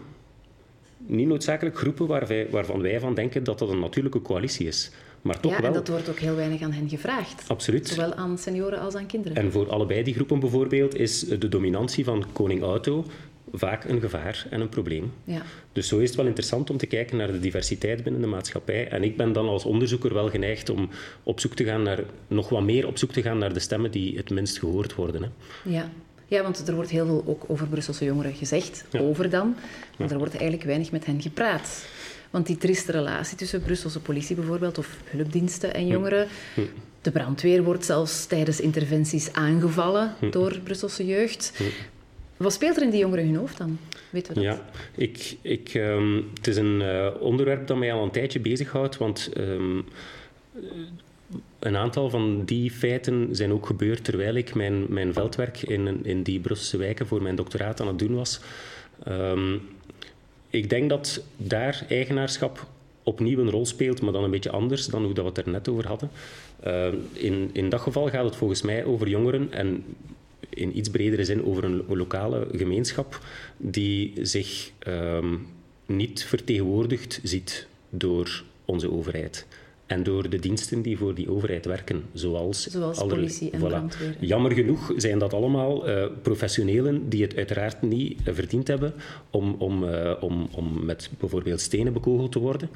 Niet 0.96 1.26
noodzakelijk 1.26 1.76
groepen 1.78 2.06
waar 2.06 2.26
wij, 2.26 2.46
waarvan 2.50 2.82
wij 2.82 3.00
van 3.00 3.14
denken 3.14 3.44
dat 3.44 3.58
dat 3.58 3.68
een 3.68 3.78
natuurlijke 3.78 4.22
coalitie 4.22 4.66
is. 4.66 4.90
Maar 5.22 5.40
toch 5.40 5.52
ja, 5.52 5.58
wel. 5.58 5.66
en 5.66 5.72
dat 5.72 5.88
wordt 5.88 6.08
ook 6.08 6.18
heel 6.18 6.34
weinig 6.34 6.62
aan 6.62 6.72
hen 6.72 6.88
gevraagd. 6.88 7.44
Absoluut. 7.48 7.88
Zowel 7.88 8.14
aan 8.14 8.38
senioren 8.38 8.80
als 8.80 8.94
aan 8.94 9.06
kinderen. 9.06 9.36
En 9.36 9.52
voor 9.52 9.70
allebei 9.70 10.02
die 10.02 10.14
groepen 10.14 10.40
bijvoorbeeld 10.40 10.94
is 10.94 11.20
de 11.20 11.48
dominantie 11.48 12.04
van 12.04 12.24
koning 12.32 12.62
Auto 12.62 13.04
vaak 13.52 13.84
een 13.84 14.00
gevaar 14.00 14.46
en 14.50 14.60
een 14.60 14.68
probleem. 14.68 15.12
Ja. 15.24 15.42
Dus 15.72 15.88
zo 15.88 15.98
is 15.98 16.08
het 16.08 16.16
wel 16.16 16.26
interessant 16.26 16.70
om 16.70 16.76
te 16.76 16.86
kijken 16.86 17.16
naar 17.16 17.32
de 17.32 17.40
diversiteit 17.40 18.02
binnen 18.02 18.20
de 18.20 18.26
maatschappij. 18.26 18.88
En 18.88 19.02
ik 19.02 19.16
ben 19.16 19.32
dan 19.32 19.48
als 19.48 19.64
onderzoeker 19.64 20.14
wel 20.14 20.30
geneigd 20.30 20.68
om 20.68 20.88
op 21.22 21.40
zoek 21.40 21.54
te 21.54 21.64
gaan 21.64 21.82
naar, 21.82 21.98
nog 22.28 22.48
wat 22.48 22.62
meer 22.62 22.86
op 22.86 22.98
zoek 22.98 23.12
te 23.12 23.22
gaan 23.22 23.38
naar 23.38 23.52
de 23.52 23.60
stemmen 23.60 23.90
die 23.90 24.16
het 24.16 24.30
minst 24.30 24.58
gehoord 24.58 24.94
worden. 24.94 25.22
Hè. 25.22 25.28
Ja. 25.70 25.90
Ja, 26.26 26.42
want 26.42 26.68
er 26.68 26.74
wordt 26.74 26.90
heel 26.90 27.06
veel 27.06 27.24
ook 27.26 27.44
over 27.46 27.66
Brusselse 27.66 28.04
jongeren 28.04 28.34
gezegd, 28.34 28.84
over 28.98 29.30
dan, 29.30 29.56
maar 29.98 30.10
er 30.10 30.18
wordt 30.18 30.34
eigenlijk 30.34 30.64
weinig 30.64 30.90
met 30.90 31.06
hen 31.06 31.22
gepraat. 31.22 31.86
Want 32.30 32.46
die 32.46 32.56
trieste 32.56 32.92
relatie 32.92 33.36
tussen 33.36 33.62
Brusselse 33.62 34.00
politie 34.00 34.36
bijvoorbeeld, 34.36 34.78
of 34.78 34.96
hulpdiensten 35.04 35.74
en 35.74 35.86
jongeren. 35.86 36.28
Hm. 36.54 36.60
De 37.02 37.10
brandweer 37.10 37.62
wordt 37.62 37.84
zelfs 37.84 38.26
tijdens 38.26 38.60
interventies 38.60 39.32
aangevallen 39.32 40.14
hm. 40.18 40.30
door 40.30 40.58
Brusselse 40.64 41.06
jeugd. 41.06 41.52
Wat 42.40 42.52
speelt 42.52 42.76
er 42.76 42.82
in 42.82 42.90
die 42.90 43.00
jongeren 43.00 43.24
hun 43.24 43.36
hoofd 43.36 43.58
dan? 43.58 43.78
Weten 44.10 44.34
we 44.34 44.40
dat? 44.40 44.52
Ja, 44.52 44.64
ik, 44.94 45.36
ik, 45.42 45.74
um, 45.74 46.30
het 46.34 46.46
is 46.46 46.56
een 46.56 46.80
uh, 46.80 47.08
onderwerp 47.18 47.66
dat 47.66 47.76
mij 47.76 47.92
al 47.92 48.02
een 48.02 48.10
tijdje 48.10 48.40
bezighoudt, 48.40 48.96
want 48.96 49.30
um, 49.36 49.84
een 51.58 51.76
aantal 51.76 52.10
van 52.10 52.44
die 52.44 52.70
feiten 52.70 53.28
zijn 53.30 53.52
ook 53.52 53.66
gebeurd 53.66 54.04
terwijl 54.04 54.34
ik 54.34 54.54
mijn, 54.54 54.84
mijn 54.88 55.12
veldwerk 55.12 55.62
in, 55.62 56.04
in 56.04 56.22
die 56.22 56.40
Brusselse 56.40 56.76
wijken 56.76 57.06
voor 57.06 57.22
mijn 57.22 57.36
doctoraat 57.36 57.80
aan 57.80 57.86
het 57.86 57.98
doen 57.98 58.14
was. 58.14 58.40
Um, 59.08 59.60
ik 60.50 60.70
denk 60.70 60.88
dat 60.88 61.22
daar 61.36 61.84
eigenaarschap 61.88 62.66
opnieuw 63.02 63.38
een 63.38 63.50
rol 63.50 63.66
speelt, 63.66 64.00
maar 64.00 64.12
dan 64.12 64.24
een 64.24 64.30
beetje 64.30 64.50
anders 64.50 64.86
dan 64.86 65.04
hoe 65.04 65.14
dat 65.14 65.24
we 65.24 65.30
het 65.30 65.46
er 65.46 65.52
net 65.52 65.68
over 65.68 65.86
hadden. 65.86 66.10
In, 67.12 67.50
in 67.52 67.68
dat 67.68 67.80
geval 67.80 68.08
gaat 68.08 68.24
het 68.24 68.36
volgens 68.36 68.62
mij 68.62 68.84
over 68.84 69.08
jongeren 69.08 69.52
en 69.52 69.84
in 70.50 70.78
iets 70.78 70.90
bredere 70.90 71.24
zin 71.24 71.44
over 71.44 71.64
een, 71.64 71.84
lokale 71.88 72.48
gemeenschap 72.52 73.20
die 73.56 74.12
zich 74.22 74.72
um, 74.86 75.46
niet 75.86 76.24
vertegenwoordigd 76.24 77.20
ziet 77.22 77.66
door 77.90 78.42
onze 78.64 78.90
overheid 78.92 79.46
en 79.90 80.02
door 80.02 80.30
de 80.30 80.38
diensten 80.38 80.82
die 80.82 80.98
voor 80.98 81.14
die 81.14 81.30
overheid 81.30 81.64
werken, 81.64 82.02
zoals, 82.12 82.66
zoals 82.66 82.98
politie 82.98 83.50
en 83.50 83.58
brandweer. 83.58 84.16
Jammer 84.20 84.52
genoeg 84.52 84.92
zijn 84.96 85.18
dat 85.18 85.34
allemaal 85.34 85.88
uh, 85.88 86.04
professionelen 86.22 87.08
die 87.08 87.22
het 87.22 87.36
uiteraard 87.36 87.82
niet 87.82 88.20
uh, 88.24 88.34
verdiend 88.34 88.68
hebben 88.68 88.94
om, 89.30 89.54
om, 89.58 89.84
uh, 89.84 90.12
om, 90.20 90.48
om 90.52 90.84
met 90.84 91.10
bijvoorbeeld 91.18 91.60
stenen 91.60 91.92
bekogeld 91.92 92.32
te 92.32 92.38
worden. 92.38 92.70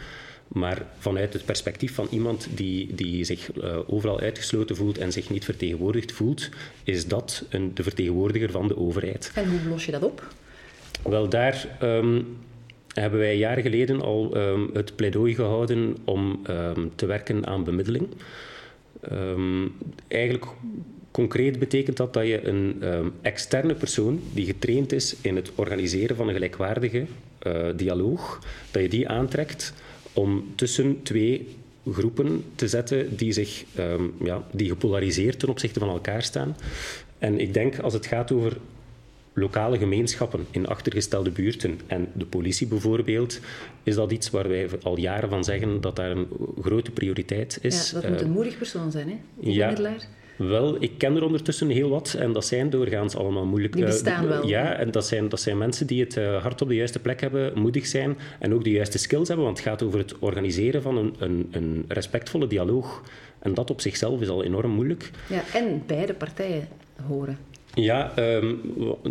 Maar 0.48 0.86
vanuit 0.98 1.32
het 1.32 1.44
perspectief 1.44 1.94
van 1.94 2.06
iemand 2.10 2.48
die, 2.54 2.94
die 2.94 3.24
zich 3.24 3.50
overal 3.86 4.20
uitgesloten 4.20 4.76
voelt 4.76 4.98
en 4.98 5.12
zich 5.12 5.30
niet 5.30 5.44
vertegenwoordigd 5.44 6.12
voelt, 6.12 6.48
is 6.84 7.06
dat 7.06 7.44
een, 7.48 7.74
de 7.74 7.82
vertegenwoordiger 7.82 8.50
van 8.50 8.68
de 8.68 8.76
overheid. 8.76 9.32
En 9.34 9.50
hoe 9.50 9.68
los 9.68 9.84
je 9.84 9.92
dat 9.92 10.02
op? 10.02 10.34
Wel, 11.02 11.28
daar 11.28 11.78
um, 11.82 12.36
hebben 12.94 13.18
wij 13.18 13.36
jaren 13.36 13.62
geleden 13.62 14.00
al 14.00 14.36
um, 14.36 14.70
het 14.72 14.96
pleidooi 14.96 15.34
gehouden 15.34 15.96
om 16.04 16.40
um, 16.48 16.92
te 16.94 17.06
werken 17.06 17.46
aan 17.46 17.64
bemiddeling. 17.64 18.08
Eigenlijk 20.08 20.46
concreet 21.10 21.58
betekent 21.58 21.96
dat 21.96 22.12
dat 22.14 22.26
je 22.26 22.46
een 22.46 22.82
externe 23.22 23.74
persoon 23.74 24.20
die 24.32 24.46
getraind 24.46 24.92
is 24.92 25.16
in 25.20 25.36
het 25.36 25.50
organiseren 25.54 26.16
van 26.16 26.28
een 26.28 26.34
gelijkwaardige 26.34 27.06
uh, 27.46 27.66
dialoog, 27.76 28.38
dat 28.70 28.82
je 28.82 28.88
die 28.88 29.08
aantrekt 29.08 29.74
om 30.14 30.52
tussen 30.54 31.02
twee 31.02 31.56
groepen 31.92 32.44
te 32.54 32.68
zetten 32.68 33.16
die, 33.16 33.32
zich, 33.32 33.64
ja, 34.22 34.46
die 34.50 34.68
gepolariseerd 34.68 35.38
ten 35.38 35.48
opzichte 35.48 35.78
van 35.78 35.88
elkaar 35.88 36.22
staan. 36.22 36.56
En 37.18 37.40
ik 37.40 37.54
denk 37.54 37.78
als 37.78 37.92
het 37.92 38.06
gaat 38.06 38.32
over 38.32 38.56
lokale 39.34 39.78
gemeenschappen 39.78 40.46
in 40.50 40.66
achtergestelde 40.66 41.30
buurten 41.30 41.80
en 41.86 42.08
de 42.12 42.26
politie 42.26 42.66
bijvoorbeeld, 42.66 43.40
is 43.82 43.94
dat 43.94 44.12
iets 44.12 44.30
waar 44.30 44.48
wij 44.48 44.68
al 44.82 44.98
jaren 44.98 45.28
van 45.28 45.44
zeggen 45.44 45.80
dat 45.80 45.96
daar 45.96 46.10
een 46.10 46.28
grote 46.62 46.90
prioriteit 46.90 47.58
is. 47.60 47.90
Ja, 47.90 48.00
dat 48.00 48.10
moet 48.10 48.20
een 48.20 48.26
eh, 48.26 48.32
moedig 48.32 48.58
persoon 48.58 48.90
zijn, 48.90 49.08
hè? 49.08 49.16
Die 49.40 49.52
ja, 49.52 49.74
wel, 50.36 50.76
ik 50.82 50.92
ken 50.98 51.16
er 51.16 51.24
ondertussen 51.24 51.68
heel 51.68 51.88
wat 51.88 52.16
en 52.18 52.32
dat 52.32 52.46
zijn 52.46 52.70
doorgaans 52.70 53.16
allemaal 53.16 53.46
moeilijk. 53.46 53.74
Die 53.74 53.84
bestaan 53.84 54.28
wel. 54.28 54.46
Ja, 54.46 54.72
en 54.72 54.90
dat 54.90 55.06
zijn, 55.06 55.28
dat 55.28 55.40
zijn 55.40 55.58
mensen 55.58 55.86
die 55.86 56.00
het 56.00 56.16
uh, 56.16 56.42
hart 56.42 56.62
op 56.62 56.68
de 56.68 56.74
juiste 56.74 56.98
plek 56.98 57.20
hebben, 57.20 57.58
moedig 57.58 57.86
zijn 57.86 58.18
en 58.38 58.54
ook 58.54 58.64
de 58.64 58.70
juiste 58.70 58.98
skills 58.98 59.28
hebben, 59.28 59.46
want 59.46 59.58
het 59.58 59.66
gaat 59.66 59.82
over 59.82 59.98
het 59.98 60.18
organiseren 60.18 60.82
van 60.82 60.96
een, 60.96 61.14
een, 61.18 61.48
een 61.50 61.84
respectvolle 61.88 62.46
dialoog. 62.46 63.02
En 63.38 63.54
dat 63.54 63.70
op 63.70 63.80
zichzelf 63.80 64.20
is 64.20 64.28
al 64.28 64.44
enorm 64.44 64.70
moeilijk. 64.70 65.10
Ja, 65.28 65.42
en 65.54 65.82
beide 65.86 66.14
partijen 66.14 66.68
horen. 67.06 67.38
Ja, 67.74 68.12
um, 68.18 68.60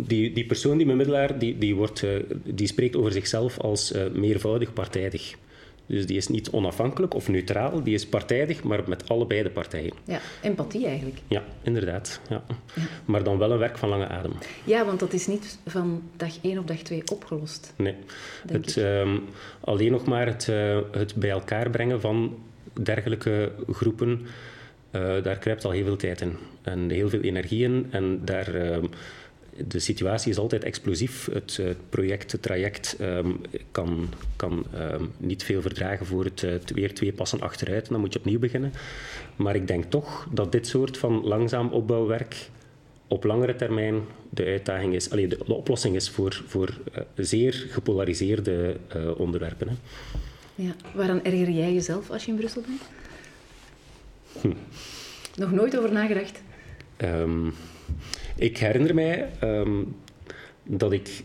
die, 0.06 0.32
die 0.32 0.46
persoon, 0.46 0.76
die 0.76 0.86
bemiddelaar, 0.86 1.38
die, 1.38 1.58
die, 1.58 1.74
wordt, 1.74 2.02
uh, 2.02 2.10
die 2.44 2.66
spreekt 2.66 2.96
over 2.96 3.12
zichzelf 3.12 3.58
als 3.58 3.92
uh, 3.92 4.02
meervoudig 4.12 4.72
partijdig. 4.72 5.34
Dus 5.86 6.06
die 6.06 6.16
is 6.16 6.28
niet 6.28 6.50
onafhankelijk 6.50 7.14
of 7.14 7.28
neutraal, 7.28 7.82
die 7.82 7.94
is 7.94 8.06
partijdig, 8.06 8.62
maar 8.62 8.82
met 8.86 9.08
allebei 9.08 9.42
de 9.42 9.50
partijen. 9.50 9.92
Ja, 10.04 10.20
empathie 10.42 10.86
eigenlijk. 10.86 11.18
Ja, 11.28 11.42
inderdaad. 11.62 12.20
Ja. 12.28 12.42
ja. 12.74 12.82
Maar 13.04 13.22
dan 13.22 13.38
wel 13.38 13.50
een 13.50 13.58
werk 13.58 13.78
van 13.78 13.88
lange 13.88 14.08
adem. 14.08 14.32
Ja, 14.64 14.84
want 14.84 15.00
dat 15.00 15.12
is 15.12 15.26
niet 15.26 15.58
van 15.66 16.02
dag 16.16 16.32
1 16.42 16.58
op 16.58 16.66
dag 16.66 16.78
2 16.78 17.02
opgelost. 17.12 17.72
Nee. 17.76 17.94
Het, 18.46 18.76
um, 18.76 19.24
alleen 19.60 19.92
nog 19.92 20.06
maar 20.06 20.26
het, 20.26 20.46
uh, 20.50 20.78
het 20.90 21.14
bij 21.14 21.30
elkaar 21.30 21.70
brengen 21.70 22.00
van 22.00 22.38
dergelijke 22.72 23.52
groepen 23.70 24.26
uh, 24.94 25.22
daar 25.22 25.38
kruipt 25.38 25.64
al 25.64 25.70
heel 25.70 25.84
veel 25.84 25.96
tijd 25.96 26.20
in 26.20 26.36
en 26.62 26.90
heel 26.90 27.08
veel 27.08 27.20
energie 27.20 27.64
in. 27.64 27.86
En 27.90 28.20
daar, 28.24 28.54
uh, 28.54 28.76
de 29.66 29.78
situatie 29.78 30.30
is 30.30 30.38
altijd 30.38 30.64
explosief. 30.64 31.28
Het, 31.32 31.56
het 31.56 31.90
project, 31.90 32.32
het 32.32 32.42
traject 32.42 32.96
um, 33.00 33.40
kan, 33.70 34.08
kan 34.36 34.66
um, 34.74 35.12
niet 35.16 35.42
veel 35.44 35.62
verdragen 35.62 36.06
voor 36.06 36.24
het, 36.24 36.40
het, 36.40 36.70
weer 36.70 36.94
twee 36.94 37.12
passen 37.12 37.40
achteruit. 37.40 37.88
Dan 37.88 38.00
moet 38.00 38.12
je 38.12 38.18
opnieuw 38.18 38.38
beginnen. 38.38 38.72
Maar 39.36 39.54
ik 39.54 39.66
denk 39.66 39.84
toch 39.84 40.28
dat 40.30 40.52
dit 40.52 40.66
soort 40.66 40.98
van 40.98 41.24
langzaam 41.24 41.68
opbouwwerk 41.68 42.48
op 43.08 43.24
langere 43.24 43.56
termijn 43.56 44.00
de 44.30 44.44
uitdaging 44.44 44.94
is, 44.94 45.10
allee, 45.10 45.28
de, 45.28 45.38
de 45.46 45.54
oplossing 45.54 45.96
is 45.96 46.10
voor, 46.10 46.42
voor 46.46 46.68
uh, 46.68 47.02
zeer 47.16 47.66
gepolariseerde 47.70 48.76
uh, 48.96 49.20
onderwerpen. 49.20 49.68
Hè. 49.68 49.74
Ja, 50.54 50.74
waaraan 50.94 51.24
erger 51.24 51.50
jij 51.50 51.72
jezelf 51.72 52.10
als 52.10 52.24
je 52.24 52.30
in 52.30 52.36
Brussel 52.36 52.62
bent? 52.62 52.82
Hm. 54.40 54.52
Nog 55.40 55.52
nooit 55.52 55.78
over 55.78 55.92
nagedacht? 55.92 56.42
Um, 56.96 57.54
ik 58.34 58.58
herinner 58.58 58.94
mij 58.94 59.30
um, 59.42 59.96
dat 60.62 60.92
ik 60.92 61.24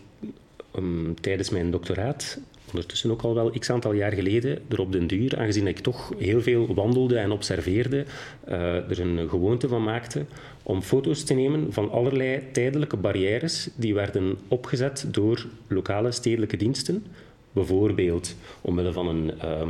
um, 0.76 1.16
tijdens 1.22 1.50
mijn 1.50 1.72
doctoraat, 1.72 2.40
ondertussen 2.70 3.12
ook 3.12 3.22
al 3.22 3.34
wel 3.34 3.50
x 3.50 3.70
aantal 3.70 3.94
jaar 3.94 4.12
geleden, 4.12 4.60
er 4.70 4.80
op 4.80 4.92
den 4.92 5.08
duur, 5.08 5.38
aangezien 5.40 5.68
ik 5.68 5.80
toch 5.80 6.14
heel 6.18 6.42
veel 6.42 6.74
wandelde 6.74 7.18
en 7.18 7.32
observeerde, 7.32 8.06
uh, 8.50 8.76
er 8.90 9.00
een 9.00 9.30
gewoonte 9.30 9.68
van 9.68 9.84
maakte 9.84 10.26
om 10.64 10.82
foto's 10.82 11.24
te 11.24 11.34
nemen 11.34 11.74
van 11.74 11.92
allerlei 11.92 12.42
tijdelijke 12.52 12.98
barrières 12.98 13.70
die 13.76 13.94
werden 13.94 14.38
opgezet 14.48 15.06
door 15.12 15.46
lokale 15.68 16.12
stedelijke 16.12 16.58
diensten. 16.58 17.06
Bijvoorbeeld 17.52 18.36
omwille 18.62 18.92
van 18.92 19.08
een, 19.08 19.32
uh, 19.44 19.62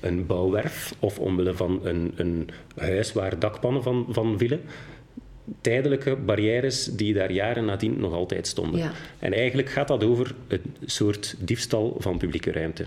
een 0.00 0.26
bouwwerf 0.26 0.94
of 0.98 1.18
omwille 1.18 1.54
van 1.54 1.80
een, 1.82 2.12
een 2.16 2.48
huis 2.76 3.12
waar 3.12 3.38
dakpannen 3.38 3.82
van, 3.82 4.06
van 4.08 4.38
vielen. 4.38 4.60
Tijdelijke 5.60 6.16
barrières 6.16 6.84
die 6.84 7.14
daar 7.14 7.32
jaren 7.32 7.64
nadien 7.64 8.00
nog 8.00 8.12
altijd 8.12 8.46
stonden. 8.46 8.80
Ja. 8.80 8.92
En 9.18 9.32
eigenlijk 9.32 9.68
gaat 9.68 9.88
dat 9.88 10.04
over 10.04 10.34
een 10.48 10.60
soort 10.84 11.34
diefstal 11.38 11.96
van 11.98 12.18
publieke 12.18 12.52
ruimte. 12.52 12.84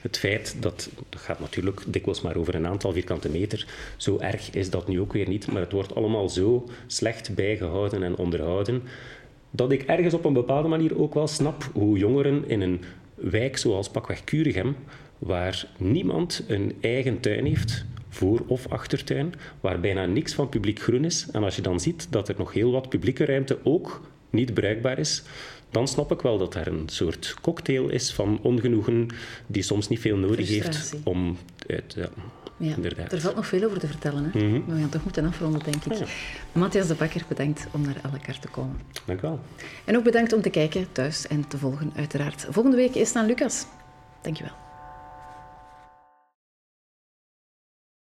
Het 0.00 0.18
feit 0.18 0.56
dat, 0.60 0.88
dat 1.08 1.20
gaat 1.20 1.40
natuurlijk 1.40 1.80
dikwijls 1.86 2.20
maar 2.20 2.36
over 2.36 2.54
een 2.54 2.66
aantal 2.66 2.92
vierkante 2.92 3.28
meter, 3.28 3.66
zo 3.96 4.18
erg 4.18 4.50
is 4.50 4.70
dat 4.70 4.88
nu 4.88 5.00
ook 5.00 5.12
weer 5.12 5.28
niet, 5.28 5.52
maar 5.52 5.62
het 5.62 5.72
wordt 5.72 5.94
allemaal 5.94 6.28
zo 6.28 6.68
slecht 6.86 7.34
bijgehouden 7.34 8.02
en 8.02 8.16
onderhouden, 8.16 8.82
dat 9.50 9.72
ik 9.72 9.82
ergens 9.82 10.14
op 10.14 10.24
een 10.24 10.32
bepaalde 10.32 10.68
manier 10.68 11.00
ook 11.00 11.14
wel 11.14 11.26
snap 11.26 11.70
hoe 11.72 11.98
jongeren 11.98 12.48
in 12.48 12.60
een 12.60 12.80
wijk 13.14 13.56
zoals 13.56 13.90
pakweg 13.90 14.24
Curigem 14.24 14.76
waar 15.18 15.66
niemand 15.76 16.44
een 16.48 16.76
eigen 16.80 17.20
tuin 17.20 17.44
heeft, 17.46 17.84
voor- 18.08 18.42
of 18.46 18.66
achtertuin, 18.68 19.34
waar 19.60 19.80
bijna 19.80 20.06
niks 20.06 20.34
van 20.34 20.48
publiek 20.48 20.80
groen 20.80 21.04
is. 21.04 21.26
En 21.32 21.42
als 21.44 21.56
je 21.56 21.62
dan 21.62 21.80
ziet 21.80 22.06
dat 22.10 22.28
er 22.28 22.34
nog 22.38 22.52
heel 22.52 22.70
wat 22.70 22.88
publieke 22.88 23.24
ruimte 23.24 23.58
ook 23.62 24.00
niet 24.30 24.54
bruikbaar 24.54 24.98
is, 24.98 25.22
dan 25.70 25.88
snap 25.88 26.12
ik 26.12 26.20
wel 26.20 26.38
dat 26.38 26.54
er 26.54 26.66
een 26.66 26.82
soort 26.86 27.34
cocktail 27.42 27.88
is 27.88 28.12
van 28.12 28.38
ongenoegen 28.42 29.06
die 29.46 29.62
soms 29.62 29.88
niet 29.88 30.00
veel 30.00 30.16
nodig 30.16 30.48
heeft 30.48 30.94
om 31.04 31.36
uit... 31.66 31.94
Ja, 31.96 32.08
ja, 32.60 32.74
inderdaad. 32.74 33.12
er 33.12 33.20
valt 33.20 33.34
nog 33.34 33.46
veel 33.46 33.64
over 33.64 33.78
te 33.78 33.86
vertellen. 33.86 34.30
Hè? 34.32 34.38
Mhm. 34.38 34.52
Maar 34.66 34.74
we 34.74 34.80
gaan 34.80 34.88
toch 34.88 35.04
moeten 35.04 35.24
afronden, 35.24 35.60
denk 35.64 35.84
ik. 35.84 35.92
Ja. 35.92 36.06
Matthias 36.52 36.86
de 36.86 36.94
Bakker, 36.94 37.22
bedankt 37.28 37.66
om 37.72 37.80
naar 37.80 38.00
elkaar 38.12 38.38
te 38.38 38.48
komen. 38.48 38.80
Dank 39.04 39.20
wel. 39.20 39.40
En 39.84 39.96
ook 39.96 40.04
bedankt 40.04 40.32
om 40.32 40.42
te 40.42 40.50
kijken 40.50 40.92
thuis 40.92 41.26
en 41.26 41.48
te 41.48 41.58
volgen, 41.58 41.92
uiteraard. 41.96 42.46
Volgende 42.50 42.76
week 42.76 42.94
is 42.94 43.12
dan 43.12 43.26
Lucas. 43.26 43.66
Dankjewel. 44.22 44.67